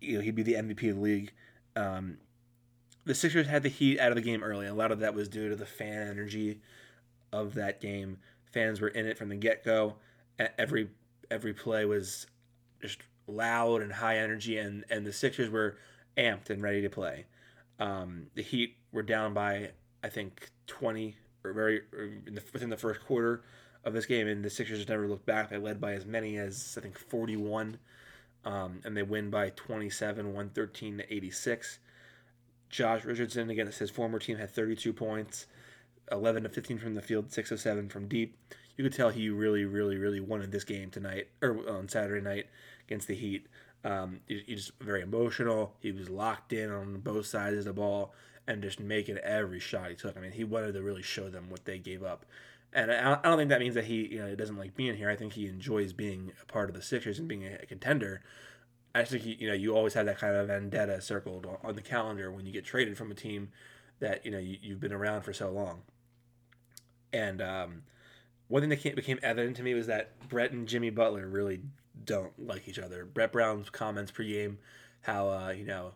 you 0.00 0.16
know, 0.16 0.20
he'd 0.22 0.34
be 0.34 0.42
the 0.42 0.54
MVP 0.54 0.90
of 0.90 0.96
the 0.96 1.02
league. 1.02 1.32
Um, 1.76 2.18
the 3.04 3.14
Sixers 3.14 3.46
had 3.46 3.62
the 3.62 3.68
heat 3.68 3.98
out 3.98 4.10
of 4.10 4.16
the 4.16 4.22
game 4.22 4.42
early. 4.42 4.66
A 4.66 4.74
lot 4.74 4.92
of 4.92 5.00
that 5.00 5.14
was 5.14 5.28
due 5.28 5.48
to 5.48 5.56
the 5.56 5.66
fan 5.66 6.08
energy 6.08 6.60
of 7.32 7.54
that 7.54 7.80
game. 7.80 8.18
Fans 8.52 8.80
were 8.80 8.88
in 8.88 9.06
it 9.06 9.18
from 9.18 9.28
the 9.28 9.36
get 9.36 9.64
go. 9.64 9.96
Every 10.58 10.90
every 11.30 11.54
play 11.54 11.84
was 11.84 12.26
just 12.80 13.00
loud 13.26 13.82
and 13.82 13.92
high 13.92 14.18
energy, 14.18 14.58
and 14.58 14.84
and 14.90 15.06
the 15.06 15.12
Sixers 15.12 15.50
were 15.50 15.76
amped 16.16 16.50
and 16.50 16.62
ready 16.62 16.82
to 16.82 16.90
play. 16.90 17.26
Um, 17.78 18.26
the 18.34 18.42
Heat 18.42 18.76
were 18.92 19.02
down 19.02 19.34
by 19.34 19.70
I 20.02 20.08
think 20.08 20.50
twenty 20.66 21.16
or 21.44 21.52
very 21.52 21.80
or 21.92 22.10
the, 22.26 22.42
within 22.52 22.70
the 22.70 22.76
first 22.76 23.00
quarter 23.00 23.42
of 23.84 23.92
this 23.92 24.06
game, 24.06 24.28
and 24.28 24.44
the 24.44 24.50
Sixers 24.50 24.78
just 24.78 24.88
never 24.88 25.08
looked 25.08 25.26
back. 25.26 25.50
They 25.50 25.58
led 25.58 25.80
by 25.80 25.94
as 25.94 26.04
many 26.04 26.36
as 26.36 26.74
I 26.76 26.80
think 26.80 26.98
forty 26.98 27.36
one. 27.36 27.78
Um, 28.44 28.80
and 28.84 28.96
they 28.96 29.04
win 29.04 29.30
by 29.30 29.50
27, 29.50 30.26
113 30.26 30.98
to 30.98 31.14
86. 31.14 31.78
Josh 32.68 33.04
Richardson, 33.04 33.50
against 33.50 33.78
his 33.78 33.90
former 33.90 34.18
team, 34.18 34.38
had 34.38 34.50
32 34.50 34.92
points, 34.92 35.46
11 36.12 36.44
to 36.44 36.48
15 36.48 36.78
from 36.78 36.94
the 36.94 37.02
field, 37.02 37.32
6 37.32 37.50
of 37.50 37.60
7 37.60 37.88
from 37.88 38.06
deep. 38.06 38.36
You 38.76 38.84
could 38.84 38.92
tell 38.92 39.10
he 39.10 39.28
really, 39.28 39.64
really, 39.64 39.96
really 39.96 40.20
wanted 40.20 40.52
this 40.52 40.64
game 40.64 40.90
tonight, 40.90 41.28
or 41.42 41.68
on 41.68 41.88
Saturday 41.88 42.22
night 42.22 42.46
against 42.86 43.08
the 43.08 43.14
Heat. 43.14 43.46
Um, 43.84 44.20
he, 44.26 44.42
he 44.46 44.54
just 44.54 44.72
very 44.80 45.02
emotional. 45.02 45.74
He 45.80 45.92
was 45.92 46.08
locked 46.08 46.52
in 46.52 46.70
on 46.70 47.00
both 47.00 47.26
sides 47.26 47.58
of 47.58 47.64
the 47.64 47.72
ball 47.72 48.14
and 48.46 48.62
just 48.62 48.80
making 48.80 49.18
every 49.18 49.60
shot 49.60 49.90
he 49.90 49.96
took. 49.96 50.16
I 50.16 50.20
mean, 50.20 50.32
he 50.32 50.44
wanted 50.44 50.72
to 50.72 50.82
really 50.82 51.02
show 51.02 51.28
them 51.28 51.50
what 51.50 51.64
they 51.64 51.78
gave 51.78 52.02
up. 52.02 52.24
And 52.72 52.90
I 52.90 53.14
I 53.14 53.28
don't 53.28 53.36
think 53.36 53.50
that 53.50 53.60
means 53.60 53.74
that 53.74 53.84
he, 53.84 54.06
you 54.06 54.18
know, 54.18 54.34
doesn't 54.34 54.56
like 54.56 54.74
being 54.74 54.96
here. 54.96 55.10
I 55.10 55.16
think 55.16 55.34
he 55.34 55.46
enjoys 55.46 55.92
being 55.92 56.32
a 56.40 56.46
part 56.46 56.70
of 56.70 56.74
the 56.74 56.82
Sixers 56.82 57.18
and 57.18 57.28
being 57.28 57.44
a 57.44 57.66
contender. 57.66 58.22
I 58.94 59.04
think 59.04 59.24
you 59.24 59.48
know 59.48 59.54
you 59.54 59.74
always 59.74 59.94
have 59.94 60.06
that 60.06 60.18
kind 60.18 60.36
of 60.36 60.48
vendetta 60.48 61.00
circled 61.00 61.46
on- 61.62 61.74
the 61.74 61.82
calendar 61.82 62.30
when 62.30 62.46
you 62.46 62.52
get 62.52 62.64
traded 62.64 62.96
from 62.96 63.10
a 63.10 63.14
team 63.14 63.50
that 64.00 64.24
you 64.24 64.30
know 64.30 64.38
you, 64.38 64.58
you've 64.60 64.80
been 64.80 64.92
around 64.92 65.22
for 65.22 65.32
so 65.32 65.50
long. 65.50 65.82
And 67.12 67.42
um, 67.42 67.82
one 68.48 68.62
thing 68.62 68.70
that 68.70 68.96
became 68.96 69.18
evident 69.22 69.56
to 69.56 69.62
me 69.62 69.74
was 69.74 69.86
that 69.86 70.28
Brett 70.28 70.52
and 70.52 70.66
Jimmy 70.66 70.90
Butler 70.90 71.26
really 71.26 71.60
don't 72.04 72.32
like 72.38 72.68
each 72.68 72.78
other. 72.78 73.04
Brett 73.04 73.32
Brown's 73.32 73.70
comments 73.70 74.10
pregame, 74.10 74.56
how 75.02 75.28
uh, 75.28 75.50
you 75.50 75.64
know 75.64 75.92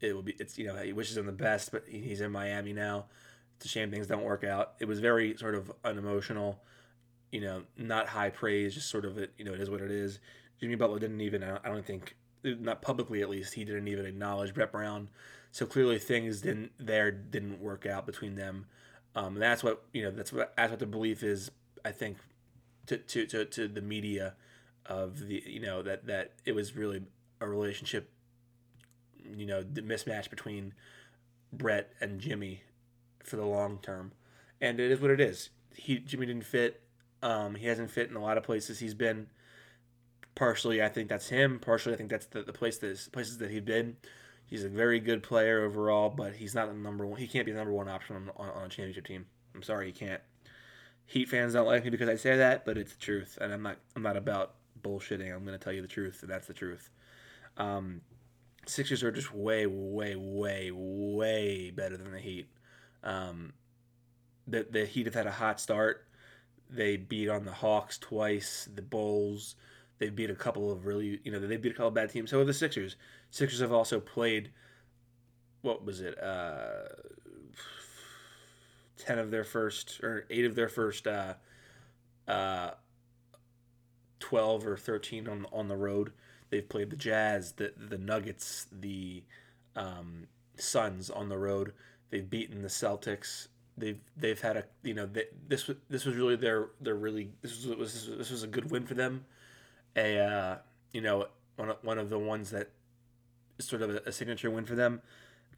it 0.00 0.14
will 0.14 0.22
be, 0.22 0.34
it's 0.38 0.58
you 0.58 0.66
know 0.66 0.76
he 0.76 0.92
wishes 0.92 1.16
him 1.16 1.26
the 1.26 1.32
best, 1.32 1.72
but 1.72 1.84
he's 1.88 2.20
in 2.20 2.32
Miami 2.32 2.72
now. 2.72 3.06
It's 3.56 3.66
a 3.66 3.68
shame 3.68 3.90
things 3.90 4.06
don't 4.06 4.22
work 4.22 4.44
out. 4.44 4.74
It 4.78 4.86
was 4.86 5.00
very 5.00 5.36
sort 5.36 5.54
of 5.56 5.72
unemotional, 5.84 6.60
you 7.32 7.40
know, 7.40 7.62
not 7.76 8.06
high 8.08 8.30
praise, 8.30 8.74
just 8.74 8.88
sort 8.88 9.04
of 9.04 9.18
it, 9.18 9.32
you 9.36 9.44
know, 9.44 9.52
it 9.52 9.60
is 9.60 9.68
what 9.68 9.80
it 9.80 9.90
is. 9.90 10.20
Jimmy 10.60 10.76
Butler 10.76 11.00
didn't 11.00 11.20
even, 11.20 11.42
I 11.42 11.58
don't 11.64 11.84
think, 11.84 12.14
not 12.44 12.82
publicly 12.82 13.20
at 13.20 13.28
least, 13.28 13.54
he 13.54 13.64
didn't 13.64 13.88
even 13.88 14.06
acknowledge 14.06 14.54
Brett 14.54 14.70
Brown. 14.70 15.08
So 15.50 15.66
clearly 15.66 15.98
things 15.98 16.40
didn't 16.40 16.72
there 16.78 17.10
didn't 17.10 17.60
work 17.60 17.86
out 17.86 18.06
between 18.06 18.36
them. 18.36 18.66
Um, 19.18 19.34
and 19.34 19.42
that's 19.42 19.64
what 19.64 19.82
you 19.92 20.02
know. 20.04 20.12
That's 20.12 20.32
what 20.32 20.54
that's 20.56 20.70
what 20.70 20.78
the 20.78 20.86
belief 20.86 21.24
is. 21.24 21.50
I 21.84 21.90
think 21.90 22.18
to, 22.86 22.98
to, 22.98 23.26
to, 23.26 23.44
to 23.44 23.66
the 23.66 23.82
media 23.82 24.34
of 24.86 25.26
the 25.26 25.42
you 25.44 25.58
know 25.58 25.82
that 25.82 26.06
that 26.06 26.34
it 26.44 26.54
was 26.54 26.76
really 26.76 27.02
a 27.40 27.48
relationship. 27.48 28.12
You 29.24 29.46
know, 29.46 29.62
the 29.62 29.82
mismatch 29.82 30.30
between 30.30 30.72
Brett 31.52 31.90
and 32.00 32.20
Jimmy 32.20 32.62
for 33.24 33.34
the 33.34 33.44
long 33.44 33.80
term, 33.82 34.12
and 34.60 34.78
it 34.78 34.92
is 34.92 35.00
what 35.00 35.10
it 35.10 35.20
is. 35.20 35.50
He 35.74 35.98
Jimmy 35.98 36.26
didn't 36.26 36.46
fit. 36.46 36.80
Um, 37.20 37.56
he 37.56 37.66
hasn't 37.66 37.90
fit 37.90 38.08
in 38.10 38.14
a 38.14 38.22
lot 38.22 38.38
of 38.38 38.44
places 38.44 38.78
he's 38.78 38.94
been. 38.94 39.26
Partially, 40.36 40.80
I 40.80 40.88
think 40.88 41.08
that's 41.08 41.28
him. 41.28 41.58
Partially, 41.58 41.94
I 41.94 41.96
think 41.96 42.10
that's 42.10 42.26
the, 42.26 42.44
the 42.44 42.52
place 42.52 42.78
that 42.78 43.08
places 43.10 43.38
that 43.38 43.50
he's 43.50 43.62
been. 43.62 43.96
He's 44.48 44.64
a 44.64 44.68
very 44.68 44.98
good 44.98 45.22
player 45.22 45.62
overall, 45.62 46.08
but 46.08 46.34
he's 46.34 46.54
not 46.54 46.68
the 46.68 46.74
number 46.74 47.06
one. 47.06 47.20
He 47.20 47.26
can't 47.26 47.44
be 47.44 47.52
the 47.52 47.58
number 47.58 47.72
one 47.72 47.88
option 47.88 48.16
on, 48.16 48.30
on, 48.36 48.48
on 48.48 48.64
a 48.64 48.68
championship 48.68 49.06
team. 49.06 49.26
I'm 49.54 49.62
sorry, 49.62 49.86
he 49.86 49.92
can't. 49.92 50.22
Heat 51.04 51.28
fans 51.28 51.52
don't 51.52 51.66
like 51.66 51.84
me 51.84 51.90
because 51.90 52.08
I 52.08 52.16
say 52.16 52.36
that, 52.36 52.64
but 52.64 52.78
it's 52.78 52.94
the 52.94 53.00
truth, 53.00 53.38
and 53.40 53.52
I'm 53.52 53.62
not. 53.62 53.76
I'm 53.94 54.02
not 54.02 54.16
about 54.16 54.54
bullshitting. 54.82 55.34
I'm 55.34 55.44
going 55.44 55.58
to 55.58 55.62
tell 55.62 55.72
you 55.72 55.82
the 55.82 55.88
truth, 55.88 56.22
and 56.22 56.30
that's 56.30 56.46
the 56.46 56.54
truth. 56.54 56.90
Um, 57.56 58.00
Sixers 58.66 59.02
are 59.02 59.10
just 59.10 59.34
way, 59.34 59.66
way, 59.66 60.14
way, 60.16 60.70
way 60.70 61.70
better 61.70 61.96
than 61.96 62.12
the 62.12 62.18
Heat. 62.18 62.48
Um, 63.02 63.52
the 64.46 64.66
the 64.70 64.84
Heat 64.84 65.06
have 65.06 65.14
had 65.14 65.26
a 65.26 65.32
hot 65.32 65.60
start. 65.60 66.06
They 66.70 66.96
beat 66.96 67.28
on 67.28 67.44
the 67.44 67.52
Hawks 67.52 67.98
twice, 67.98 68.68
the 68.72 68.82
Bulls. 68.82 69.56
They 69.98 70.10
beat 70.10 70.30
a 70.30 70.34
couple 70.34 70.70
of 70.70 70.86
really, 70.86 71.20
you 71.24 71.32
know, 71.32 71.40
they 71.40 71.56
beat 71.56 71.72
a 71.72 71.74
couple 71.74 71.88
of 71.88 71.94
bad 71.94 72.10
teams. 72.10 72.30
So 72.30 72.44
the 72.44 72.54
Sixers. 72.54 72.96
Sixers 73.30 73.60
have 73.60 73.72
also 73.72 74.00
played. 74.00 74.50
What 75.62 75.84
was 75.84 76.00
it? 76.00 76.22
Uh, 76.22 76.88
ten 78.96 79.18
of 79.18 79.30
their 79.30 79.44
first, 79.44 80.00
or 80.02 80.24
eight 80.30 80.44
of 80.44 80.54
their 80.54 80.68
first, 80.68 81.06
uh, 81.06 81.34
uh, 82.28 82.70
twelve 84.20 84.66
or 84.66 84.76
thirteen 84.76 85.28
on 85.28 85.46
on 85.52 85.68
the 85.68 85.76
road. 85.76 86.12
They've 86.50 86.68
played 86.68 86.90
the 86.90 86.96
Jazz, 86.96 87.52
the 87.52 87.72
the 87.76 87.98
Nuggets, 87.98 88.66
the 88.70 89.24
um, 89.74 90.28
Suns 90.56 91.10
on 91.10 91.28
the 91.28 91.38
road. 91.38 91.72
They've 92.10 92.28
beaten 92.28 92.62
the 92.62 92.68
Celtics. 92.68 93.48
They've 93.76 94.00
they've 94.16 94.40
had 94.40 94.56
a 94.56 94.64
you 94.82 94.94
know 94.94 95.06
they, 95.06 95.24
this 95.46 95.70
this 95.88 96.04
was 96.04 96.16
really 96.16 96.36
their 96.36 96.70
their 96.80 96.94
really 96.94 97.30
this 97.42 97.64
was 97.64 97.78
this 97.78 98.08
was, 98.08 98.18
this 98.18 98.30
was 98.30 98.42
a 98.42 98.48
good 98.48 98.70
win 98.70 98.86
for 98.86 98.94
them. 98.94 99.24
A 99.98 100.18
uh, 100.18 100.56
you 100.92 101.00
know 101.00 101.26
one 101.56 101.70
of, 101.70 101.76
one 101.82 101.98
of 101.98 102.08
the 102.08 102.18
ones 102.18 102.50
that 102.50 102.70
sort 103.58 103.82
of 103.82 103.90
a, 103.90 104.00
a 104.06 104.12
signature 104.12 104.50
win 104.50 104.64
for 104.64 104.74
them. 104.74 105.02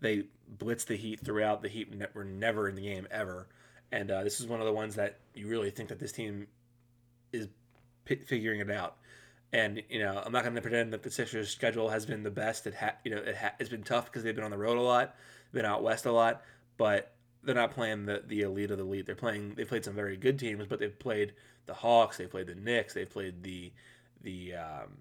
They 0.00 0.25
blitzed 0.59 0.87
the 0.87 0.97
Heat 0.97 1.20
throughout. 1.20 1.62
The 1.62 1.68
Heat 1.68 1.94
ne- 1.94 2.06
were 2.14 2.25
never 2.25 2.68
in 2.68 2.75
the 2.75 2.82
game 2.82 3.06
ever, 3.11 3.49
and 3.92 4.11
uh, 4.11 4.25
this 4.25 4.40
is 4.40 4.47
one 4.47 4.61
of 4.61 4.66
the 4.66 4.73
ones 4.73 4.94
that 4.94 5.18
you 5.35 5.47
really 5.47 5.70
think 5.70 5.90
that 5.90 5.99
this 5.99 6.12
team 6.12 6.47
is 7.32 7.49
p- 8.04 8.16
figuring 8.16 8.61
it 8.61 8.70
out. 8.70 8.97
And 9.52 9.82
you 9.88 9.99
know, 9.99 10.23
I'm 10.25 10.32
not 10.32 10.42
going 10.44 10.54
to 10.54 10.62
pretend 10.62 10.92
that 10.92 11.02
the 11.02 11.11
Sixers' 11.11 11.50
schedule 11.50 11.90
has 11.90 12.06
been 12.06 12.23
the 12.23 12.30
best. 12.30 12.66
It 12.66 12.75
ha- 12.75 12.94
you 13.04 13.14
know, 13.14 13.18
it 13.18 13.37
ha- 13.37 13.52
it's 13.59 13.68
been 13.68 13.82
tough 13.82 14.06
because 14.06 14.23
they've 14.23 14.35
been 14.35 14.44
on 14.44 14.50
the 14.50 14.59
road 14.59 14.78
a 14.78 14.82
lot, 14.82 15.14
been 15.52 15.66
out 15.66 15.82
west 15.82 16.06
a 16.06 16.12
lot, 16.12 16.42
but 16.76 17.12
they're 17.42 17.54
not 17.54 17.73
playing 17.73 18.06
the, 18.06 18.23
the 18.26 18.42
elite 18.42 18.70
of 18.70 18.78
the 18.78 18.85
elite. 18.85 19.06
They're 19.06 19.14
playing. 19.14 19.54
They 19.54 19.64
played 19.64 19.85
some 19.85 19.94
very 19.94 20.16
good 20.16 20.38
teams, 20.38 20.66
but 20.66 20.78
they've 20.78 20.99
played 20.99 21.35
the 21.66 21.75
Hawks. 21.75 22.16
They 22.16 22.26
played 22.26 22.47
the 22.47 22.54
Knicks. 22.54 22.94
They 22.94 23.04
played 23.04 23.42
the 23.42 23.73
the 24.22 24.54
um, 24.54 24.98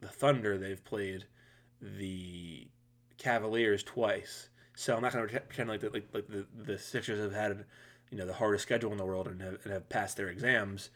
the 0.00 0.08
Thunder. 0.08 0.58
They've 0.58 0.82
played 0.82 1.24
the 1.80 2.68
Cavaliers 3.18 3.82
twice. 3.82 4.48
So 4.74 4.94
I'm 4.94 5.02
not 5.02 5.12
going 5.12 5.28
to 5.28 5.40
pretend 5.40 5.68
like 5.68 5.80
the, 5.80 5.90
like, 5.90 6.08
like 6.12 6.28
the 6.28 6.46
the 6.54 6.78
Sixers 6.78 7.20
have 7.20 7.32
had 7.32 7.64
you 8.10 8.18
know 8.18 8.26
the 8.26 8.34
hardest 8.34 8.62
schedule 8.62 8.92
in 8.92 8.98
the 8.98 9.04
world 9.04 9.26
and 9.26 9.40
have, 9.42 9.58
and 9.64 9.72
have 9.72 9.88
passed 9.88 10.16
their 10.16 10.28
exams. 10.28 10.90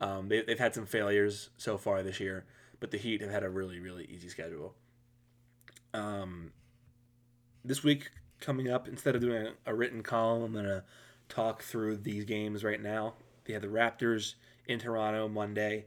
Um, 0.00 0.28
they, 0.28 0.42
they've 0.42 0.58
had 0.58 0.74
some 0.74 0.86
failures 0.86 1.50
so 1.56 1.78
far 1.78 2.02
this 2.02 2.20
year, 2.20 2.46
but 2.80 2.90
the 2.90 2.98
Heat 2.98 3.20
have 3.20 3.30
had 3.30 3.42
a 3.42 3.50
really 3.50 3.80
really 3.80 4.04
easy 4.04 4.28
schedule. 4.28 4.74
Um, 5.92 6.52
this 7.64 7.82
week 7.82 8.10
coming 8.40 8.70
up, 8.70 8.88
instead 8.88 9.14
of 9.14 9.20
doing 9.20 9.46
a, 9.46 9.70
a 9.70 9.74
written 9.74 10.02
column, 10.02 10.42
I'm 10.42 10.52
going 10.52 10.64
to 10.64 10.84
talk 11.28 11.62
through 11.62 11.98
these 11.98 12.24
games 12.24 12.62
right 12.64 12.80
now. 12.80 13.14
They 13.44 13.52
have 13.52 13.62
the 13.62 13.68
Raptors 13.68 14.34
in 14.66 14.78
Toronto 14.78 15.28
Monday, 15.28 15.86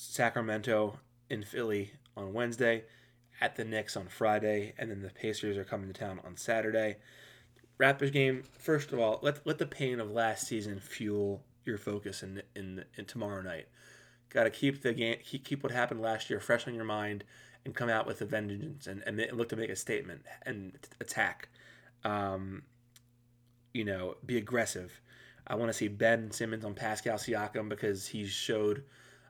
Sacramento 0.00 1.00
in 1.28 1.42
Philly 1.42 1.90
on 2.16 2.32
Wednesday, 2.32 2.84
at 3.40 3.56
the 3.56 3.64
Knicks 3.64 3.96
on 3.96 4.06
Friday, 4.06 4.72
and 4.78 4.92
then 4.92 5.02
the 5.02 5.10
Pacers 5.10 5.56
are 5.56 5.64
coming 5.64 5.92
to 5.92 5.92
town 5.92 6.20
on 6.24 6.36
Saturday. 6.36 6.98
Raptors 7.80 8.12
game. 8.12 8.44
First 8.56 8.92
of 8.92 9.00
all, 9.00 9.18
let 9.22 9.44
let 9.44 9.58
the 9.58 9.66
pain 9.66 9.98
of 9.98 10.08
last 10.08 10.46
season 10.46 10.78
fuel 10.78 11.42
your 11.64 11.78
focus 11.78 12.22
in 12.22 12.42
in, 12.54 12.84
in 12.96 13.06
tomorrow 13.06 13.42
night. 13.42 13.66
Got 14.30 14.44
to 14.44 14.50
keep 14.50 14.82
the 14.82 14.92
game, 14.92 15.16
keep, 15.24 15.44
keep 15.44 15.64
what 15.64 15.72
happened 15.72 16.00
last 16.00 16.30
year 16.30 16.38
fresh 16.38 16.68
on 16.68 16.74
your 16.74 16.84
mind, 16.84 17.24
and 17.64 17.74
come 17.74 17.88
out 17.88 18.06
with 18.06 18.20
a 18.20 18.24
vengeance 18.24 18.86
and, 18.86 19.02
and 19.04 19.20
look 19.32 19.48
to 19.48 19.56
make 19.56 19.70
a 19.70 19.76
statement 19.76 20.22
and 20.46 20.78
attack. 21.00 21.48
Um, 22.04 22.62
you 23.74 23.84
know, 23.84 24.16
be 24.24 24.36
aggressive. 24.36 25.00
I 25.44 25.56
want 25.56 25.70
to 25.70 25.76
see 25.76 25.88
Ben 25.88 26.30
Simmons 26.30 26.64
on 26.64 26.74
Pascal 26.74 27.16
Siakam 27.16 27.68
because 27.68 28.06
he 28.06 28.26
showed 28.26 28.84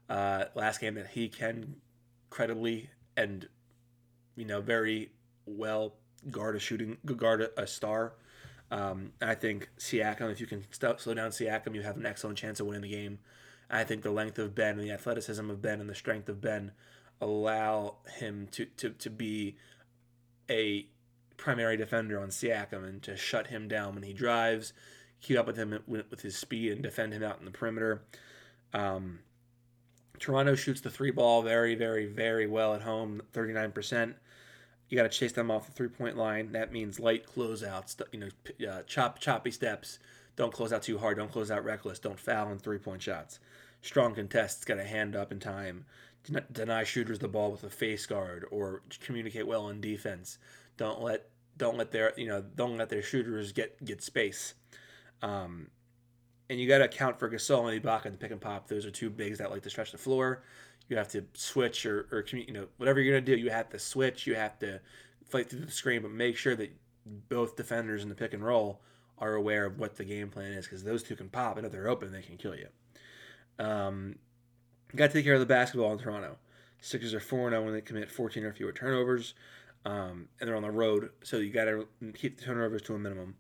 uh, 0.09 0.45
last 0.55 0.81
game 0.81 0.95
that 0.95 1.09
he 1.09 1.29
can 1.29 1.77
credibly 2.31 2.91
and 3.17 3.49
you 4.37 4.45
know 4.45 4.61
very 4.61 5.11
well 5.47 5.95
guard 6.31 6.57
a 6.57 6.59
shooting 6.59 6.97
guard 7.05 7.43
a, 7.43 7.63
a 7.63 7.67
star. 7.67 8.15
Um, 8.71 9.13
I 9.23 9.35
think 9.35 9.71
Siakam, 9.79 10.31
if 10.31 10.41
you 10.41 10.47
can 10.47 10.65
st- 10.71 11.01
slow 11.01 11.15
down 11.15 11.31
Siakam, 11.31 11.75
you 11.75 11.83
have 11.83 11.97
an 11.97 12.05
excellent 12.05 12.37
chance 12.37 12.61
of 12.61 12.67
winning 12.67 12.83
the 12.83 12.91
game. 12.91 13.19
I 13.71 13.85
think 13.85 14.03
the 14.03 14.11
length 14.11 14.39
of 14.39 14.55
Ben 14.55 14.79
and 14.79 14.81
the 14.81 14.91
athleticism 14.91 15.49
of 15.49 15.63
Ben 15.63 15.81
and 15.81 15.89
the 15.89 15.95
strength 15.95 16.29
of 16.29 16.41
Ben 16.41 16.73
allow 17.21 17.97
him 18.19 18.49
to, 18.53 18.65
to, 18.65 18.91
to 18.91 19.11
be 19.11 19.57
a 20.51 20.87
primary 21.37 21.77
defender 21.77 22.21
on 22.21 22.29
Siakam 22.29 22.87
and 22.87 23.03
to 23.03 23.17
shut 23.17 23.49
him 23.49 23.69
down 23.69 23.95
when 23.95 24.03
he 24.03 24.13
drives, 24.13 24.73
keep 25.21 25.39
up 25.39 25.47
with 25.47 25.57
him 25.57 25.79
with 25.87 26.21
his 26.21 26.37
speed, 26.37 26.73
and 26.73 26.83
defend 26.83 27.13
him 27.13 27.23
out 27.23 27.39
in 27.39 27.45
the 27.45 27.51
perimeter. 27.51 28.03
Um, 28.73 29.21
Toronto 30.19 30.55
shoots 30.55 30.81
the 30.81 30.91
three 30.91 31.11
ball 31.11 31.43
very, 31.43 31.75
very, 31.75 32.07
very 32.07 32.47
well 32.47 32.75
at 32.75 32.83
home, 32.83 33.23
39%. 33.33 34.15
You 34.89 34.97
got 34.97 35.03
to 35.03 35.09
chase 35.09 35.33
them 35.33 35.51
off 35.51 35.67
the 35.67 35.73
three 35.73 35.89
point 35.89 36.17
line. 36.17 36.53
That 36.53 36.73
means 36.73 36.99
light 36.99 37.27
closeouts, 37.27 38.01
you 38.13 38.21
know, 38.21 38.71
uh, 38.71 38.83
chop, 38.83 39.19
choppy 39.19 39.51
steps. 39.51 39.99
Don't 40.37 40.53
close 40.53 40.73
out 40.73 40.83
too 40.83 40.99
hard. 40.99 41.19
Don't 41.19 41.31
close 41.31 41.51
out 41.51 41.65
reckless. 41.65 41.99
Don't 41.99 42.19
foul 42.19 42.51
in 42.51 42.59
three 42.59 42.79
point 42.79 43.03
shots. 43.03 43.39
strong 43.83 44.15
contests, 44.15 44.65
got 44.65 44.77
to 44.77 44.85
hand 44.85 45.15
up 45.15 45.31
in 45.31 45.41
time, 45.41 45.85
deny 46.53 46.85
shooters 46.85 47.19
the 47.19 47.29
ball 47.29 47.51
with 47.51 47.65
a 47.65 47.71
face 47.71 48.07
guard, 48.07 48.47
or 48.51 48.83
communicate 49.01 49.47
well 49.47 49.67
on 49.67 49.81
defense. 49.81 50.39
Don't 50.77 51.03
let 51.03 51.29
don't 51.57 51.77
let 51.77 51.91
their 51.91 52.13
you 52.17 52.27
know 52.27 52.43
don't 52.55 52.79
let 52.79 52.89
their 52.89 53.03
shooters 53.03 53.53
get 53.53 53.85
get 53.85 54.03
space. 54.03 54.55
Um, 55.23 55.69
and 56.51 56.59
you 56.59 56.69
got 56.69 56.79
to 56.79 56.85
account 56.85 57.19
for 57.19 57.31
Gasol 57.31 57.73
and 57.73 57.83
Ibaka 57.83 58.07
and 58.07 58.15
the 58.15 58.19
pick 58.19 58.31
and 58.31 58.41
pop. 58.41 58.69
Those 58.69 58.87
are 58.87 58.91
two 58.91 59.11
bigs 59.11 59.39
that 59.39 59.51
like 59.51 59.63
to 59.63 59.71
stretch 59.71 59.93
the 59.93 59.99
floor. 59.99 60.43
You 60.89 60.97
have 60.97 61.09
to 61.09 61.25
switch 61.35 61.85
or, 61.85 62.09
or 62.11 62.25
you 62.33 62.53
know 62.53 62.67
whatever 62.79 63.01
you're 63.01 63.15
gonna 63.15 63.27
do. 63.27 63.37
You 63.37 63.51
have 63.51 63.69
to 63.71 63.79
switch. 63.79 64.27
You 64.27 64.35
have 64.37 64.59
to 64.61 64.81
fight 65.29 65.51
through 65.51 65.61
the 65.61 65.71
screen, 65.71 66.03
but 66.03 66.11
make 66.11 66.37
sure 66.37 66.57
that 66.57 66.73
both 67.29 67.57
defenders 67.57 68.03
in 68.03 68.09
the 68.09 68.15
pick 68.15 68.33
and 68.33 68.43
roll 68.43 68.81
are 69.19 69.35
aware 69.35 69.67
of 69.67 69.79
what 69.79 69.97
the 69.97 70.05
game 70.05 70.31
plan 70.31 70.53
is 70.53 70.65
because 70.65 70.85
those 70.85 71.03
two 71.03 71.17
can 71.17 71.29
pop, 71.29 71.57
and 71.57 71.67
if 71.67 71.73
they're 71.73 71.89
open, 71.89 72.13
they 72.13 72.23
can 72.23 72.37
kill 72.37 72.55
you. 72.55 72.69
Um, 73.59 74.17
got 74.95 75.09
to 75.09 75.13
take 75.13 75.25
care 75.25 75.35
of 75.35 75.41
the 75.41 75.47
basketball 75.47 75.93
in 75.93 75.99
Toronto. 75.99 76.37
Sixers 76.81 77.13
are 77.13 77.21
4 77.21 77.51
0 77.51 77.65
when 77.65 77.75
they 77.75 77.81
commit 77.81 78.11
14 78.11 78.45
or 78.45 78.53
fewer 78.53 78.73
turnovers, 78.73 79.35
um, 79.85 80.29
and 80.41 80.49
they're 80.49 80.57
on 80.57 80.63
the 80.63 80.71
road, 80.71 81.11
so 81.23 81.39
you 81.39 81.51
got 81.51 81.65
to 81.65 81.89
keep 82.15 82.39
the 82.39 82.45
turnovers 82.45 82.83
to 82.83 82.95
a 82.95 82.99
minimum. 82.99 83.35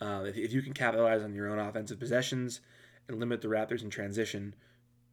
Uh, 0.00 0.24
if, 0.26 0.36
if 0.36 0.52
you 0.52 0.62
can 0.62 0.72
capitalize 0.72 1.22
on 1.22 1.34
your 1.34 1.48
own 1.48 1.58
offensive 1.58 1.98
possessions 1.98 2.60
and 3.08 3.18
limit 3.18 3.40
the 3.40 3.48
Raptors 3.48 3.82
in 3.82 3.90
transition, 3.90 4.54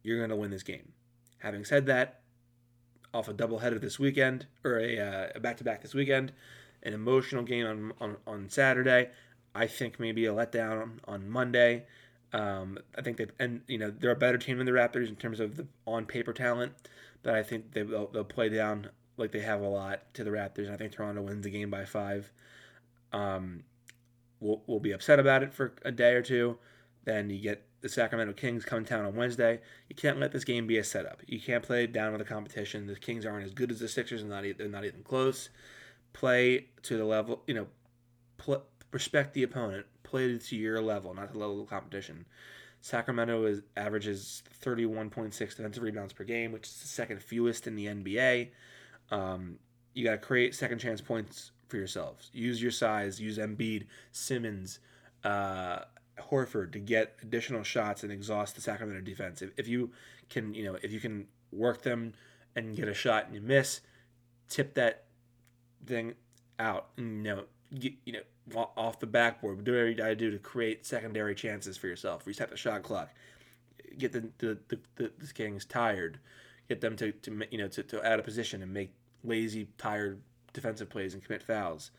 you're 0.02 0.18
going 0.18 0.30
to 0.30 0.36
win 0.36 0.50
this 0.50 0.62
game. 0.62 0.92
Having 1.38 1.64
said 1.64 1.86
that, 1.86 2.20
off 3.14 3.28
a 3.28 3.34
doubleheader 3.34 3.80
this 3.80 3.98
weekend, 3.98 4.46
or 4.64 4.78
a, 4.78 4.98
uh, 4.98 5.28
a 5.34 5.40
back-to-back 5.40 5.82
this 5.82 5.94
weekend, 5.94 6.32
an 6.82 6.94
emotional 6.94 7.42
game 7.42 7.66
on, 7.66 7.92
on, 8.00 8.16
on 8.26 8.48
Saturday. 8.48 9.10
I 9.54 9.66
think 9.66 10.00
maybe 10.00 10.26
a 10.26 10.32
letdown 10.32 10.82
on, 10.82 11.00
on 11.06 11.28
Monday. 11.28 11.84
Um, 12.32 12.78
I 12.96 13.02
think 13.02 13.18
they 13.18 13.26
and 13.38 13.60
you 13.66 13.76
know 13.76 13.90
they're 13.90 14.12
a 14.12 14.16
better 14.16 14.38
team 14.38 14.56
than 14.56 14.66
the 14.66 14.72
Raptors 14.72 15.08
in 15.08 15.16
terms 15.16 15.38
of 15.38 15.56
the 15.56 15.66
on 15.86 16.06
paper 16.06 16.32
talent, 16.32 16.72
but 17.22 17.34
I 17.34 17.42
think 17.42 17.72
they, 17.72 17.82
will 17.82 18.08
they'll 18.10 18.24
play 18.24 18.48
down 18.48 18.88
like 19.18 19.32
they 19.32 19.40
have 19.40 19.60
a 19.60 19.68
lot 19.68 20.14
to 20.14 20.24
the 20.24 20.30
Raptors. 20.30 20.64
And 20.64 20.72
I 20.72 20.76
think 20.76 20.92
Toronto 20.92 21.20
wins 21.20 21.44
the 21.44 21.50
game 21.50 21.70
by 21.70 21.84
five. 21.84 22.32
Um, 23.12 23.64
we'll, 24.42 24.62
we'll 24.66 24.80
be 24.80 24.92
upset 24.92 25.18
about 25.18 25.42
it 25.42 25.54
for 25.54 25.72
a 25.84 25.92
day 25.92 26.12
or 26.12 26.22
two. 26.22 26.58
Then 27.04 27.30
you 27.30 27.40
get 27.40 27.64
the 27.80 27.88
Sacramento 27.88 28.34
Kings 28.34 28.64
coming 28.64 28.84
town 28.84 29.04
on 29.04 29.16
Wednesday. 29.16 29.60
You 29.88 29.96
can't 29.96 30.20
let 30.20 30.32
this 30.32 30.44
game 30.44 30.66
be 30.66 30.78
a 30.78 30.84
setup. 30.84 31.20
You 31.26 31.40
can't 31.40 31.62
play 31.62 31.86
down 31.86 32.12
with 32.12 32.20
the 32.20 32.24
competition. 32.24 32.86
The 32.86 32.96
Kings 32.96 33.26
aren't 33.26 33.44
as 33.44 33.54
good 33.54 33.70
as 33.70 33.80
the 33.80 33.88
Sixers, 33.88 34.20
and 34.20 34.30
not 34.30 34.44
they're 34.56 34.68
not 34.68 34.84
even 34.84 35.02
close. 35.02 35.48
Play 36.12 36.66
to 36.82 36.96
the 36.96 37.04
level, 37.04 37.42
you 37.46 37.54
know, 37.54 37.66
pl- 38.36 38.64
respect 38.92 39.34
the 39.34 39.42
opponent. 39.42 39.86
Play 40.02 40.38
to 40.38 40.56
your 40.56 40.80
level, 40.82 41.14
not 41.14 41.32
the 41.32 41.38
level 41.38 41.62
of 41.62 41.68
competition. 41.68 42.26
Sacramento 42.82 43.44
is 43.46 43.62
averages 43.76 44.42
31.6 44.62 45.32
defensive 45.38 45.82
rebounds 45.82 46.12
per 46.12 46.24
game, 46.24 46.52
which 46.52 46.66
is 46.66 46.80
the 46.80 46.88
second 46.88 47.22
fewest 47.22 47.66
in 47.66 47.76
the 47.76 47.86
NBA. 47.86 48.50
Um, 49.10 49.58
you 49.94 50.04
got 50.04 50.12
to 50.12 50.18
create 50.18 50.54
second 50.54 50.78
chance 50.78 51.00
points 51.00 51.51
for 51.72 51.78
yourselves. 51.78 52.30
Use 52.34 52.62
your 52.62 52.70
size. 52.70 53.18
Use 53.18 53.38
Embiid, 53.38 53.86
Simmons, 54.12 54.78
uh, 55.24 55.78
Horford 56.20 56.72
to 56.72 56.78
get 56.78 57.16
additional 57.22 57.62
shots 57.62 58.02
and 58.02 58.12
exhaust 58.12 58.54
the 58.54 58.60
Sacramento 58.60 59.00
defense. 59.00 59.40
If, 59.40 59.52
if 59.56 59.66
you 59.66 59.90
can, 60.28 60.52
you 60.52 60.64
know, 60.64 60.76
if 60.82 60.92
you 60.92 61.00
can 61.00 61.26
work 61.50 61.80
them 61.82 62.12
and 62.54 62.76
get 62.76 62.88
a 62.88 62.94
shot 62.94 63.24
and 63.24 63.34
you 63.34 63.40
miss, 63.40 63.80
tip 64.50 64.74
that 64.74 65.04
thing 65.86 66.12
out. 66.58 66.88
You 66.98 67.04
know, 67.04 67.44
get, 67.76 67.94
you 68.04 68.12
know, 68.12 68.68
off 68.76 69.00
the 69.00 69.06
backboard. 69.06 69.64
Do 69.64 69.72
whatever 69.72 69.88
you 69.88 69.94
gotta 69.94 70.14
do 70.14 70.30
to 70.30 70.38
create 70.38 70.84
secondary 70.84 71.34
chances 71.34 71.78
for 71.78 71.86
yourself. 71.86 72.26
Reset 72.26 72.50
the 72.50 72.56
shot 72.58 72.82
clock. 72.82 73.08
Get 73.96 74.12
the 74.12 74.28
the, 74.36 74.58
the, 74.68 74.78
the, 74.96 75.12
the 75.18 75.32
Kings 75.32 75.64
tired. 75.64 76.20
Get 76.68 76.82
them 76.82 76.96
to, 76.96 77.12
to 77.12 77.46
you 77.50 77.56
know 77.56 77.68
to, 77.68 77.82
to 77.82 78.06
out 78.06 78.18
of 78.18 78.26
position 78.26 78.60
and 78.60 78.74
make 78.74 78.92
lazy, 79.24 79.68
tired 79.78 80.20
defensive 80.52 80.88
plays 80.88 81.14
and 81.14 81.24
commit 81.24 81.42
fouls. 81.42 81.90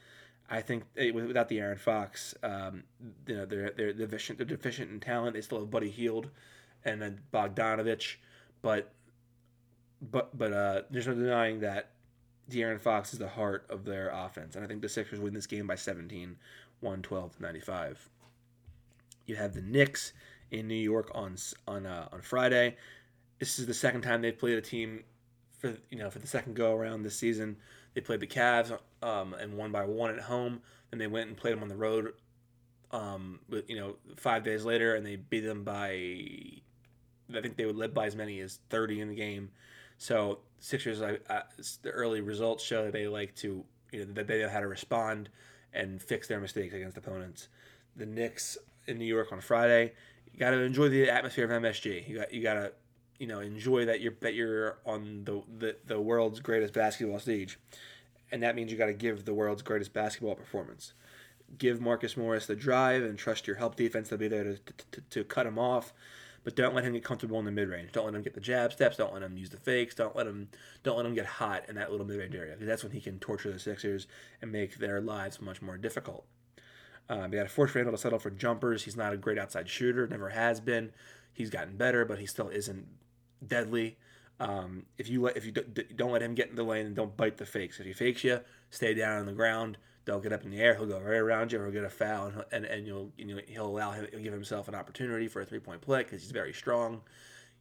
I 0.50 0.62
think 0.62 0.84
without 0.96 1.50
De'Aaron 1.50 1.80
Fox, 1.80 2.36
um, 2.44 2.84
you 3.28 3.36
know 3.36 3.46
they're 3.46 3.72
they're 3.72 3.94
deficient. 3.94 4.38
They're 4.38 4.46
deficient 4.46 4.92
in 4.92 5.00
talent. 5.00 5.36
They 5.36 5.42
still 5.42 5.60
have 5.60 5.72
Buddy 5.72 5.90
Hield 5.90 6.30
and 6.86 7.02
then 7.02 7.20
Bogdanovich, 7.34 8.16
but 8.62 8.92
but 10.02 10.38
but 10.38 10.54
uh, 10.54 10.82
there's 10.90 11.08
no 11.08 11.16
denying 11.16 11.62
that 11.62 11.92
De'Aaron 12.50 12.80
Fox 12.80 13.14
is 13.14 13.20
the 13.20 13.28
heart 13.28 13.66
of 13.70 13.86
their 13.86 14.10
offense, 14.10 14.56
and 14.56 14.64
I 14.64 14.68
think 14.68 14.82
the 14.82 14.90
Sixers 14.90 15.20
win 15.20 15.34
this 15.34 15.48
game 15.48 15.66
by 15.66 15.76
17, 15.76 16.36
112 16.82 17.36
to 17.38 17.42
95. 17.42 18.10
You 19.26 19.36
have 19.38 19.54
the 19.54 19.62
Knicks 19.62 20.12
in 20.52 20.68
New 20.68 20.76
York 20.76 21.10
on 21.16 21.38
on 21.68 21.86
uh, 21.86 22.10
on 22.12 22.22
Friday. 22.22 22.76
This 23.40 23.60
is 23.60 23.66
the 23.66 23.74
second 23.74 24.02
time 24.02 24.22
they've 24.22 24.38
played 24.38 24.58
a 24.58 24.62
team 24.62 25.04
for 25.64 25.78
you 25.90 25.98
know 25.98 26.10
for 26.10 26.20
the 26.20 26.28
second 26.28 26.56
go 26.56 26.76
around 26.76 27.04
this 27.04 27.16
season. 27.16 27.56
They 27.94 28.02
played 28.02 28.20
the 28.20 28.28
Cavs 28.28 28.78
um, 29.02 29.34
and 29.34 29.58
won 29.58 29.72
by 29.72 29.86
one 29.86 30.12
at 30.12 30.20
home. 30.20 30.62
Then 30.92 31.00
they 31.00 31.08
went 31.08 31.30
and 31.30 31.38
played 31.38 31.54
them 31.54 31.64
on 31.64 31.70
the 31.70 31.76
road. 31.76 32.14
Um, 32.92 33.40
but 33.48 33.70
you 33.70 33.78
know, 33.78 33.96
five 34.18 34.44
days 34.44 34.66
later, 34.66 34.96
and 34.96 35.06
they 35.06 35.16
beat 35.16 35.42
them 35.42 35.64
by. 35.64 35.92
I 37.34 37.42
think 37.42 37.56
they 37.56 37.66
would 37.66 37.78
led 37.78 37.94
by 37.94 38.06
as 38.06 38.16
many 38.16 38.42
as 38.42 38.60
thirty 38.70 39.00
in 39.00 39.08
the 39.08 39.16
game. 39.16 39.52
So 39.98 40.40
Sixers, 40.60 41.02
I, 41.02 41.18
I, 41.30 41.44
the 41.82 41.92
early 41.92 42.20
results 42.20 42.64
show 42.64 42.84
that 42.84 42.94
they 42.94 43.08
like 43.08 43.36
to, 43.36 43.64
you 43.92 44.06
know, 44.06 44.14
that 44.14 44.28
they 44.28 44.42
know 44.42 44.50
how 44.50 44.60
to 44.60 44.68
respond 44.68 45.30
and 45.72 46.02
fix 46.02 46.28
their 46.28 46.40
mistakes 46.40 46.74
against 46.74 46.98
opponents. 46.98 47.48
The 47.96 48.06
Knicks 48.06 48.58
in 48.88 48.98
New 48.98 49.06
York 49.06 49.32
on 49.32 49.40
Friday. 49.40 49.94
You 50.32 50.40
got 50.40 50.52
to 50.52 50.60
enjoy 50.62 50.90
the 50.90 51.10
atmosphere 51.10 51.46
of 51.46 51.62
MSG. 51.62 52.08
You 52.08 52.18
got 52.18 52.34
you 52.34 52.44
got 52.44 52.56
to 52.56 52.72
you 53.24 53.30
know 53.30 53.40
enjoy 53.40 53.86
that 53.86 54.02
you're 54.02 54.16
that 54.20 54.34
you're 54.34 54.80
on 54.86 55.24
the 55.24 55.42
the, 55.58 55.78
the 55.86 56.02
world's 56.02 56.42
greatest 56.42 56.74
basketball 56.74 57.20
stage, 57.20 57.58
and 58.34 58.44
that 58.44 58.54
means 58.54 58.70
you 58.70 58.78
got 58.78 58.88
to 58.88 58.94
give 58.94 59.24
the 59.24 59.34
world's 59.34 59.62
greatest 59.62 59.94
basketball 59.94 60.36
performance. 60.36 60.92
Give 61.58 61.80
Marcus 61.80 62.18
Morris 62.18 62.48
the 62.48 62.56
drive 62.58 63.02
and 63.02 63.18
trust 63.18 63.48
your 63.48 63.56
help 63.56 63.78
defense 63.78 64.10
to 64.10 64.18
be 64.18 64.28
there 64.28 64.44
to, 64.44 64.58
to, 64.92 65.02
to 65.10 65.24
cut 65.24 65.46
him 65.46 65.58
off, 65.58 65.94
but 66.44 66.58
don't 66.58 66.76
let 66.76 66.84
him 66.84 66.92
get 66.92 67.06
comfortable 67.06 67.40
in 67.40 67.46
the 67.46 67.52
mid 67.52 67.70
range. 67.70 67.94
Don't 67.94 68.04
let 68.04 68.14
him 68.14 68.24
get 68.24 68.34
the 68.34 68.42
jab 68.42 68.74
steps. 68.74 68.98
Don't 68.98 69.14
let 69.14 69.24
him 69.24 69.38
use 69.38 69.52
the 69.52 69.58
fakes. 69.58 69.96
Don't 69.96 70.18
let 70.18 70.28
him 70.28 70.50
don't 70.84 70.98
let 70.98 71.06
him 71.06 71.16
get 71.16 71.26
hot 71.26 71.64
in 71.70 71.76
that 71.76 71.92
little 71.92 72.06
mid 72.06 72.20
range 72.20 72.36
area 72.36 72.52
because 72.52 72.68
that's 72.68 72.84
when 72.84 72.92
he 72.92 73.00
can 73.00 73.20
torture 73.20 73.54
the 73.54 73.58
Sixers 73.58 74.06
and 74.42 74.52
make 74.52 74.80
their 74.80 75.00
lives 75.00 75.40
much 75.40 75.62
more 75.62 75.78
difficult. 75.78 76.26
Um, 77.08 77.32
they 77.32 77.38
got 77.38 77.44
to 77.44 77.50
force 77.50 77.74
Randle 77.74 77.94
to 77.94 77.98
settle 77.98 78.20
for 78.20 78.32
jumpers. 78.32 78.84
He's 78.84 78.98
not 78.98 79.14
a 79.14 79.18
great 79.18 79.38
outside 79.38 79.70
shooter, 79.70 80.08
never 80.08 80.28
has 80.28 80.60
been. 80.60 80.92
He's 81.32 81.50
gotten 81.50 81.78
better, 81.78 82.04
but 82.04 82.20
he 82.20 82.26
still 82.26 82.50
isn't 82.50 82.86
deadly. 83.48 83.98
Um, 84.40 84.86
if 84.98 85.10
you 85.10 85.22
let 85.22 85.38
if 85.38 85.46
you 85.46 85.52
don't 85.52 86.12
let 86.12 86.22
him 86.22 86.36
get 86.36 86.50
in 86.50 86.56
the 86.56 86.64
lane 86.64 86.86
and 86.86 86.96
don't 86.96 87.16
bite 87.16 87.38
the 87.38 87.46
fakes. 87.46 87.80
If 87.80 87.86
he 87.86 87.94
fakes 87.94 88.24
you, 88.24 88.40
stay 88.70 88.94
down 88.94 89.20
on 89.20 89.26
the 89.26 89.34
ground. 89.34 89.78
Don't 90.06 90.22
get 90.22 90.34
up 90.34 90.44
in 90.44 90.52
the 90.52 90.60
air. 90.60 90.76
He'll 90.76 90.86
go 90.86 91.00
right 91.00 91.16
around 91.16 91.52
you, 91.52 91.62
he'll 91.62 91.72
get 91.72 91.86
a 91.86 91.90
foul, 91.90 92.28
and 92.28 92.44
and, 92.52 92.66
and 92.66 92.88
you'll 92.88 93.12
you 93.18 93.26
know 93.26 93.42
he'll 93.48 93.68
allow 93.68 93.92
him 93.92 94.08
he'll 94.12 94.22
give 94.22 94.34
himself 94.34 94.68
an 94.68 94.76
opportunity 94.76 95.28
for 95.28 95.42
a 95.42 95.46
three 95.46 95.60
point 95.60 95.82
play 95.82 96.04
because 96.04 96.22
he's 96.22 96.32
very 96.32 96.54
strong. 96.54 97.02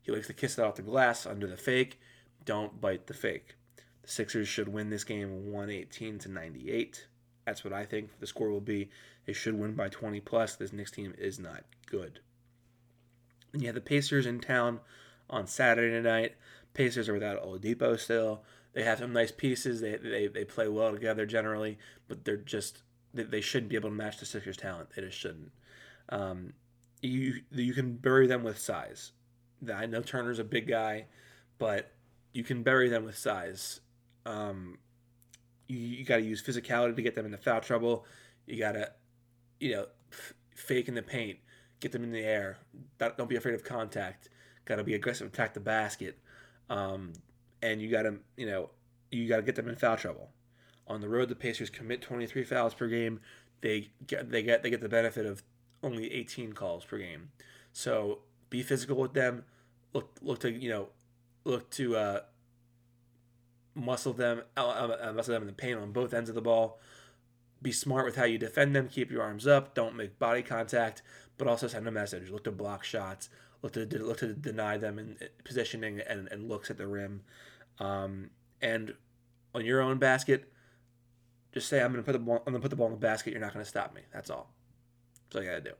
He 0.00 0.10
likes 0.10 0.26
to 0.26 0.32
kiss 0.32 0.58
it 0.58 0.64
off 0.64 0.74
the 0.74 0.82
glass 0.82 1.26
under 1.26 1.46
the 1.46 1.56
fake. 1.56 2.00
Don't 2.44 2.80
bite 2.80 3.06
the 3.06 3.14
fake. 3.14 3.54
The 4.02 4.08
Sixers 4.08 4.48
should 4.48 4.68
win 4.68 4.90
this 4.90 5.04
game 5.04 5.52
118 5.52 6.18
to 6.20 6.28
98. 6.28 7.06
That's 7.46 7.62
what 7.62 7.72
I 7.72 7.84
think 7.84 8.18
the 8.18 8.26
score 8.26 8.50
will 8.50 8.60
be. 8.60 8.90
They 9.26 9.32
should 9.32 9.54
win 9.54 9.74
by 9.74 9.88
20 9.88 10.20
plus. 10.20 10.56
This 10.56 10.72
Knicks 10.72 10.90
team 10.90 11.14
is 11.16 11.38
not 11.38 11.64
good. 11.86 12.18
And 13.52 13.62
you 13.62 13.68
have 13.68 13.76
the 13.76 13.80
Pacers 13.80 14.26
in 14.26 14.40
town 14.40 14.80
on 15.30 15.46
Saturday 15.46 16.00
night. 16.00 16.34
Pacers 16.74 17.08
are 17.08 17.14
without 17.14 17.44
Oladipo 17.44 17.98
still. 17.98 18.42
They 18.72 18.82
have 18.84 18.98
some 18.98 19.12
nice 19.12 19.30
pieces. 19.30 19.80
They, 19.80 19.96
they, 19.96 20.26
they 20.28 20.44
play 20.44 20.68
well 20.68 20.92
together 20.92 21.26
generally, 21.26 21.78
but 22.08 22.24
they're 22.24 22.36
just 22.36 22.82
they, 23.12 23.24
they 23.24 23.40
shouldn't 23.40 23.68
be 23.68 23.76
able 23.76 23.90
to 23.90 23.94
match 23.94 24.18
the 24.18 24.26
Sixers' 24.26 24.56
talent. 24.56 24.90
They 24.94 25.02
just 25.02 25.18
shouldn't. 25.18 25.52
Um, 26.08 26.54
you 27.02 27.42
you 27.50 27.74
can 27.74 27.96
bury 27.96 28.26
them 28.26 28.42
with 28.42 28.58
size. 28.58 29.12
I 29.72 29.86
know 29.86 30.02
Turner's 30.02 30.38
a 30.38 30.44
big 30.44 30.66
guy, 30.66 31.06
but 31.58 31.92
you 32.32 32.42
can 32.42 32.62
bury 32.62 32.88
them 32.88 33.04
with 33.04 33.16
size. 33.16 33.80
Um, 34.24 34.78
you, 35.68 35.78
you 35.78 36.04
got 36.04 36.16
to 36.16 36.22
use 36.22 36.42
physicality 36.42 36.96
to 36.96 37.02
get 37.02 37.14
them 37.14 37.26
into 37.26 37.38
foul 37.38 37.60
trouble. 37.60 38.06
You 38.46 38.58
got 38.58 38.72
to, 38.72 38.90
you 39.60 39.72
know, 39.72 39.86
f- 40.12 40.34
fake 40.54 40.88
in 40.88 40.94
the 40.94 41.02
paint, 41.02 41.38
get 41.80 41.92
them 41.92 42.02
in 42.02 42.12
the 42.12 42.24
air. 42.24 42.58
Don't, 42.98 43.16
don't 43.16 43.28
be 43.28 43.36
afraid 43.36 43.54
of 43.54 43.64
contact. 43.64 44.28
Got 44.64 44.76
to 44.76 44.84
be 44.84 44.94
aggressive, 44.94 45.26
attack 45.26 45.54
the 45.54 45.60
basket, 45.60 46.18
um, 46.70 47.12
and 47.62 47.82
you 47.82 47.90
got 47.90 48.02
to, 48.02 48.18
you 48.36 48.46
know, 48.46 48.70
you 49.10 49.28
got 49.28 49.36
to 49.36 49.42
get 49.42 49.56
them 49.56 49.68
in 49.68 49.76
foul 49.76 49.96
trouble. 49.96 50.30
On 50.86 51.00
the 51.00 51.08
road, 51.08 51.28
the 51.28 51.34
Pacers 51.34 51.70
commit 51.70 52.02
23 52.02 52.44
fouls 52.44 52.74
per 52.74 52.88
game. 52.88 53.20
They 53.60 53.90
get 54.06 54.30
they 54.30 54.42
get 54.42 54.62
they 54.62 54.70
get 54.70 54.80
the 54.80 54.88
benefit 54.88 55.26
of 55.26 55.42
only 55.82 56.12
18 56.12 56.52
calls 56.52 56.84
per 56.84 56.98
game. 56.98 57.30
So 57.72 58.20
be 58.50 58.62
physical 58.62 58.96
with 58.96 59.14
them. 59.14 59.44
Look 59.92 60.10
look 60.20 60.40
to 60.40 60.50
you 60.50 60.68
know 60.68 60.88
look 61.44 61.70
to 61.70 61.96
uh, 61.96 62.20
muscle 63.74 64.12
them 64.12 64.42
uh, 64.56 64.60
uh, 64.60 65.12
muscle 65.14 65.34
them 65.34 65.42
in 65.42 65.46
the 65.46 65.54
paint 65.54 65.78
on 65.78 65.92
both 65.92 66.12
ends 66.12 66.28
of 66.28 66.34
the 66.34 66.42
ball. 66.42 66.80
Be 67.60 67.72
smart 67.72 68.04
with 68.04 68.16
how 68.16 68.24
you 68.24 68.38
defend 68.38 68.74
them. 68.74 68.88
Keep 68.88 69.12
your 69.12 69.22
arms 69.22 69.46
up. 69.46 69.74
Don't 69.74 69.94
make 69.94 70.18
body 70.18 70.42
contact, 70.42 71.02
but 71.38 71.46
also 71.46 71.68
send 71.68 71.86
a 71.86 71.92
message. 71.92 72.30
Look 72.30 72.44
to 72.44 72.50
block 72.50 72.82
shots. 72.82 73.28
Look 73.62 73.72
to 73.72 73.86
look 74.02 74.18
to 74.18 74.34
deny 74.34 74.76
them 74.76 74.98
in 74.98 75.16
positioning 75.44 76.00
and, 76.00 76.28
and 76.30 76.48
looks 76.48 76.70
at 76.70 76.78
the 76.78 76.86
rim. 76.86 77.22
Um, 77.78 78.30
and 78.60 78.94
on 79.54 79.64
your 79.64 79.80
own 79.80 79.98
basket, 79.98 80.52
just 81.52 81.68
say 81.68 81.82
I'm 81.82 81.92
gonna 81.92 82.02
put 82.02 82.12
the 82.12 82.18
ball 82.18 82.42
I'm 82.46 82.52
gonna 82.52 82.60
put 82.60 82.70
the 82.70 82.76
ball 82.76 82.86
in 82.88 82.92
the 82.92 82.98
basket. 82.98 83.32
You're 83.32 83.40
not 83.40 83.52
gonna 83.52 83.64
stop 83.64 83.94
me. 83.94 84.02
That's 84.12 84.30
all. 84.30 84.52
That's 85.24 85.36
all 85.36 85.42
you 85.42 85.48
gotta 85.48 85.60
do. 85.62 85.74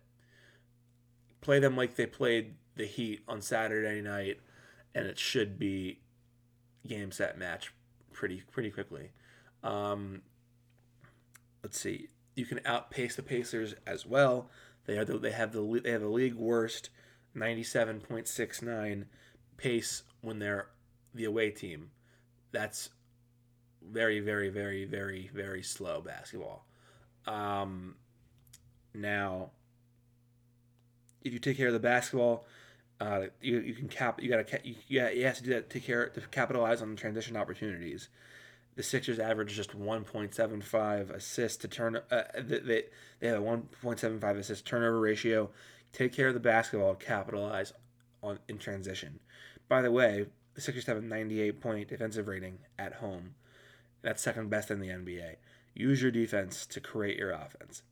Play 1.41 1.59
them 1.59 1.77
like 1.77 1.97
they 1.97 2.07
played 2.07 2.55
the 2.77 2.87
Heat 2.87 3.23
on 3.27 3.43
Saturday 3.43 4.01
night, 4.01 4.41
and 4.95 5.07
it 5.07 5.19
should 5.19 5.59
be 5.59 6.01
game 6.87 7.11
set 7.11 7.39
match 7.39 7.73
pretty 8.13 8.43
pretty 8.51 8.71
quickly. 8.71 9.11
Um, 9.63 10.23
let's 11.63 11.79
see. 11.79 12.09
You 12.35 12.47
can 12.47 12.61
outpace 12.65 13.17
the 13.17 13.23
Pacers 13.23 13.75
as 13.87 14.07
well. 14.07 14.49
They 14.87 14.99
are 14.99 15.05
the, 15.05 15.19
they 15.19 15.33
have 15.33 15.53
the 15.53 15.81
they 15.83 15.91
have 15.91 16.01
the 16.01 16.09
league 16.09 16.35
worst 16.35 16.91
97.69 17.37 19.07
pace 19.57 20.03
when 20.21 20.39
they're 20.39 20.69
the 21.15 21.25
away 21.25 21.51
team. 21.51 21.91
That's 22.53 22.91
very 23.83 24.21
very 24.21 24.49
very 24.49 24.85
very 24.85 25.31
very 25.35 25.63
slow 25.63 26.01
basketball. 26.01 26.67
Um, 27.27 27.97
now, 28.95 29.51
if 31.23 31.33
you 31.33 31.39
take 31.39 31.57
care 31.57 31.69
of 31.69 31.73
the 31.73 31.81
basketball, 31.81 32.47
uh, 33.01 33.23
you, 33.41 33.61
you 33.61 33.75
can 33.75 33.89
cap 33.89 34.23
you 34.23 34.29
gotta 34.29 34.45
you, 34.65 34.75
you, 34.89 35.09
you 35.09 35.25
have 35.25 35.37
to 35.37 35.43
do 35.43 35.51
that 35.51 35.71
to 35.71 35.79
take 35.79 35.87
care 35.87 36.09
to 36.09 36.21
capitalize 36.31 36.83
on 36.83 36.91
the 36.91 36.97
transition 36.97 37.37
opportunities 37.37 38.09
the 38.75 38.83
Sixers 38.83 39.19
average 39.19 39.55
just 39.55 39.79
1.75 39.79 41.11
assists 41.11 41.59
to 41.59 41.69
turn. 41.69 42.01
Uh, 42.11 42.23
they, 42.39 42.85
they 43.21 43.29
have 43.29 43.39
a 43.39 43.45
1.75 43.45 44.39
assist 44.39 44.65
turnover 44.65 45.01
ratio. 45.01 45.51
Take 45.93 46.13
care 46.13 46.29
of 46.29 46.35
the 46.35 46.41
basketball, 46.41 46.95
capitalize 46.95 47.73
on 48.23 48.39
in 48.49 48.59
transition. 48.59 49.21
By 49.69 49.83
the 49.83 49.91
way, 49.91 50.27
the 50.55 50.61
Sixers 50.61 50.87
have 50.87 50.97
a 50.97 51.03
98 51.03 51.61
point 51.61 51.89
defensive 51.89 52.29
rating 52.29 52.59
at 52.79 52.95
home. 52.95 53.35
That's 54.03 54.23
second 54.23 54.51
best 54.51 54.71
in 54.71 54.81
the 54.81 54.89
NBA. 54.89 55.37
Use 55.75 56.03
your 56.03 56.11
defense 56.11 56.67
to 56.67 56.81
create 56.81 57.17
your 57.17 57.31
offense. 57.31 57.83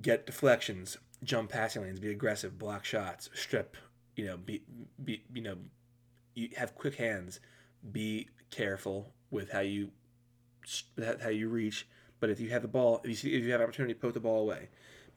Get 0.00 0.26
deflections, 0.26 0.96
jump 1.22 1.50
passing 1.50 1.82
lanes, 1.82 2.00
be 2.00 2.10
aggressive, 2.10 2.58
block 2.58 2.84
shots, 2.84 3.28
strip. 3.34 3.76
You 4.16 4.26
know, 4.26 4.36
be, 4.36 4.62
be 5.02 5.22
you 5.32 5.42
know, 5.42 5.56
you 6.34 6.50
have 6.56 6.74
quick 6.74 6.96
hands. 6.96 7.40
Be 7.90 8.28
careful 8.50 9.12
with 9.30 9.50
how 9.50 9.60
you 9.60 9.90
how 11.22 11.28
you 11.28 11.48
reach. 11.48 11.86
But 12.20 12.30
if 12.30 12.40
you 12.40 12.50
have 12.50 12.62
the 12.62 12.68
ball, 12.68 13.00
if 13.04 13.10
you 13.10 13.16
see, 13.16 13.34
if 13.34 13.44
you 13.44 13.52
have 13.52 13.60
opportunity, 13.60 13.94
put 13.94 14.14
the 14.14 14.20
ball 14.20 14.40
away. 14.40 14.68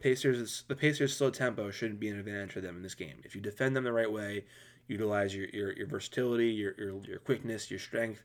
Pacers, 0.05 0.65
the 0.67 0.75
Pacers' 0.75 1.17
slow 1.17 1.31
tempo 1.31 1.71
shouldn't 1.71 1.99
be 1.99 2.09
an 2.09 2.19
advantage 2.19 2.51
for 2.51 2.61
them 2.61 2.75
in 2.75 2.83
this 2.83 2.93
game. 2.93 3.15
If 3.23 3.33
you 3.33 3.41
defend 3.41 3.75
them 3.75 3.83
the 3.83 3.91
right 3.91 4.11
way, 4.11 4.45
utilize 4.87 5.35
your 5.35 5.47
your, 5.47 5.73
your 5.73 5.87
versatility, 5.87 6.49
your, 6.49 6.75
your 6.77 7.01
your 7.05 7.17
quickness, 7.17 7.71
your 7.71 7.79
strength, 7.79 8.21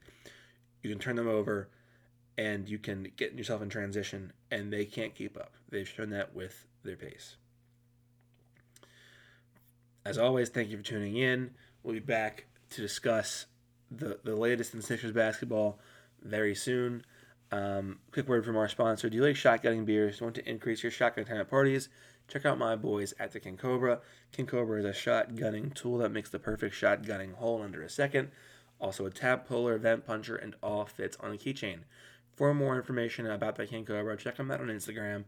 you 0.82 0.90
can 0.90 0.98
turn 0.98 1.16
them 1.16 1.26
over, 1.26 1.70
and 2.36 2.68
you 2.68 2.78
can 2.78 3.10
get 3.16 3.32
yourself 3.32 3.62
in 3.62 3.70
transition, 3.70 4.34
and 4.50 4.70
they 4.70 4.84
can't 4.84 5.14
keep 5.14 5.38
up. 5.38 5.54
They've 5.70 5.88
shown 5.88 6.10
that 6.10 6.34
with 6.34 6.66
their 6.84 6.96
pace. 6.96 7.36
As 10.04 10.18
always, 10.18 10.50
thank 10.50 10.68
you 10.68 10.76
for 10.76 10.82
tuning 10.82 11.16
in. 11.16 11.52
We'll 11.82 11.94
be 11.94 12.00
back 12.00 12.44
to 12.72 12.82
discuss 12.82 13.46
the, 13.90 14.20
the 14.22 14.36
latest 14.36 14.74
in 14.74 14.82
Sixers 14.82 15.12
basketball 15.12 15.78
very 16.20 16.54
soon. 16.54 17.06
Um, 17.52 17.98
quick 18.12 18.28
word 18.28 18.44
from 18.44 18.56
our 18.56 18.68
sponsor. 18.68 19.10
Do 19.10 19.16
you 19.16 19.24
like 19.24 19.34
shotgunning 19.34 19.84
beers? 19.84 20.20
Want 20.20 20.36
to 20.36 20.48
increase 20.48 20.82
your 20.82 20.92
shotgun 20.92 21.24
time 21.24 21.38
at 21.38 21.50
parties? 21.50 21.88
Check 22.28 22.46
out 22.46 22.58
my 22.58 22.76
boys 22.76 23.12
at 23.18 23.32
the 23.32 23.40
King 23.40 23.56
Cobra. 23.56 24.00
King 24.30 24.46
Cobra 24.46 24.78
is 24.78 24.84
a 24.84 24.92
shotgunning 24.92 25.74
tool 25.74 25.98
that 25.98 26.12
makes 26.12 26.30
the 26.30 26.38
perfect 26.38 26.76
shotgunning 26.76 27.34
hole 27.34 27.62
under 27.62 27.82
a 27.82 27.90
second. 27.90 28.30
Also, 28.80 29.04
a 29.04 29.10
tab 29.10 29.46
puller, 29.46 29.76
vent 29.78 30.06
puncher, 30.06 30.36
and 30.36 30.54
all 30.62 30.84
fits 30.84 31.16
on 31.18 31.32
a 31.32 31.36
keychain. 31.36 31.80
For 32.36 32.54
more 32.54 32.76
information 32.76 33.26
about 33.26 33.56
the 33.56 33.66
King 33.66 33.84
Cobra, 33.84 34.16
check 34.16 34.36
them 34.36 34.50
out 34.50 34.60
on 34.60 34.68
Instagram 34.68 35.24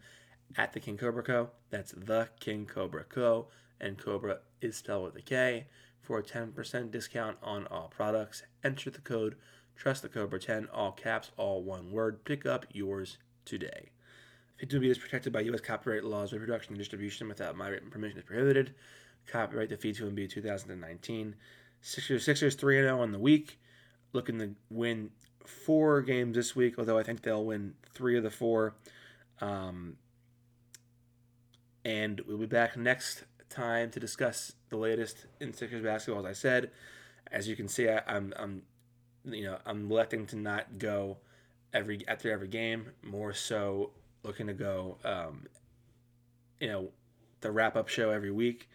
at 0.56 0.72
the 0.72 0.80
King 0.80 0.96
Cobra 0.96 1.24
Co. 1.24 1.50
That's 1.70 1.92
the 1.92 2.28
King 2.38 2.66
Cobra 2.66 3.04
Co. 3.04 3.48
And 3.80 3.98
Cobra 3.98 4.38
is 4.60 4.76
spelled 4.76 5.04
with 5.04 5.16
a 5.16 5.22
K 5.22 5.66
for 6.00 6.18
a 6.18 6.22
10% 6.22 6.90
discount 6.90 7.36
on 7.42 7.66
all 7.66 7.88
products. 7.88 8.44
Enter 8.62 8.90
the 8.90 9.00
code 9.00 9.36
Trust 9.76 10.02
the 10.02 10.08
Cobra 10.08 10.38
10, 10.38 10.68
all 10.72 10.92
caps, 10.92 11.30
all 11.36 11.62
one 11.62 11.90
word. 11.90 12.24
Pick 12.24 12.46
up 12.46 12.66
yours 12.72 13.18
today. 13.44 13.90
Feed 14.56 14.70
to 14.70 14.78
Embiid 14.78 14.90
is 14.90 14.98
protected 14.98 15.32
by 15.32 15.40
U.S. 15.40 15.60
copyright 15.60 16.04
laws. 16.04 16.32
Reproduction 16.32 16.72
and 16.72 16.78
distribution 16.78 17.28
without 17.28 17.56
my 17.56 17.68
written 17.68 17.90
permission 17.90 18.18
is 18.18 18.24
prohibited. 18.24 18.74
Copyright 19.26 19.68
the 19.68 19.76
Feed 19.76 19.96
to 19.96 20.04
Embiid 20.04 20.30
2019. 20.30 21.34
Sixers, 21.80 22.24
Sixers 22.24 22.54
3 22.54 22.76
0 22.76 23.00
on 23.00 23.12
the 23.12 23.18
week. 23.18 23.58
Looking 24.12 24.38
to 24.38 24.54
win 24.70 25.10
four 25.44 26.02
games 26.02 26.36
this 26.36 26.54
week, 26.54 26.78
although 26.78 26.98
I 26.98 27.02
think 27.02 27.22
they'll 27.22 27.44
win 27.44 27.74
three 27.92 28.16
of 28.16 28.22
the 28.22 28.30
four. 28.30 28.74
Um, 29.40 29.96
and 31.84 32.20
we'll 32.26 32.38
be 32.38 32.46
back 32.46 32.76
next 32.76 33.24
time 33.48 33.90
to 33.90 34.00
discuss 34.00 34.52
the 34.70 34.76
latest 34.76 35.26
in 35.40 35.52
Sixers 35.52 35.82
basketball. 35.82 36.24
As 36.24 36.30
I 36.30 36.40
said, 36.40 36.70
as 37.30 37.48
you 37.48 37.56
can 37.56 37.68
see, 37.68 37.88
I, 37.88 38.02
I'm, 38.06 38.32
I'm 38.36 38.62
you 39.24 39.44
know 39.44 39.58
I'm 39.66 39.90
electing 39.90 40.26
to 40.26 40.36
not 40.36 40.78
go 40.78 41.18
every 41.72 42.06
after 42.08 42.30
every 42.32 42.48
game. 42.48 42.90
More 43.02 43.32
so, 43.32 43.90
looking 44.22 44.46
to 44.46 44.54
go 44.54 44.98
um, 45.04 45.46
you 46.60 46.68
know 46.68 46.88
the 47.40 47.50
wrap 47.50 47.76
up 47.76 47.88
show 47.88 48.10
every 48.10 48.30
week. 48.30 48.68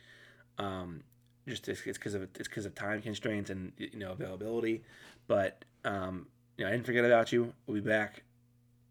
Um, 0.58 1.04
just 1.48 1.68
it's 1.68 1.82
because 1.82 2.14
of 2.14 2.24
it's 2.24 2.48
because 2.48 2.66
of 2.66 2.76
time 2.76 3.02
constraints 3.02 3.50
and 3.50 3.72
you 3.78 3.98
know 4.00 4.12
availability. 4.12 4.84
But 5.28 5.66
um, 5.86 6.28
you 6.58 6.64
know 6.64 6.70
I 6.70 6.74
didn't 6.74 6.86
forget 6.86 7.06
about 7.06 7.32
you. 7.32 7.54
We'll 7.66 7.82
be 7.82 7.88
back 7.88 8.24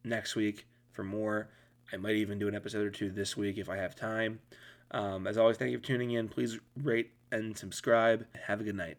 next 0.05 0.37
week 0.37 0.67
for 0.93 1.05
more. 1.05 1.49
I 1.93 1.97
might 1.97 2.17
even 2.17 2.39
do 2.39 2.49
an 2.49 2.55
episode 2.55 2.85
or 2.85 2.91
two 2.91 3.11
this 3.11 3.37
week 3.37 3.59
if 3.59 3.69
I 3.69 3.77
have 3.77 3.95
time. 3.95 4.41
Um, 4.91 5.27
as 5.27 5.37
always, 5.37 5.57
thank 5.57 5.71
you 5.73 5.79
for 5.79 5.85
tuning 5.85 6.13
in. 6.13 6.29
Please 6.29 6.59
rate 6.83 7.11
and 7.31 7.57
subscribe. 7.57 8.27
Have 8.47 8.61
a 8.61 8.65
good 8.65 8.77
night. 8.77 8.99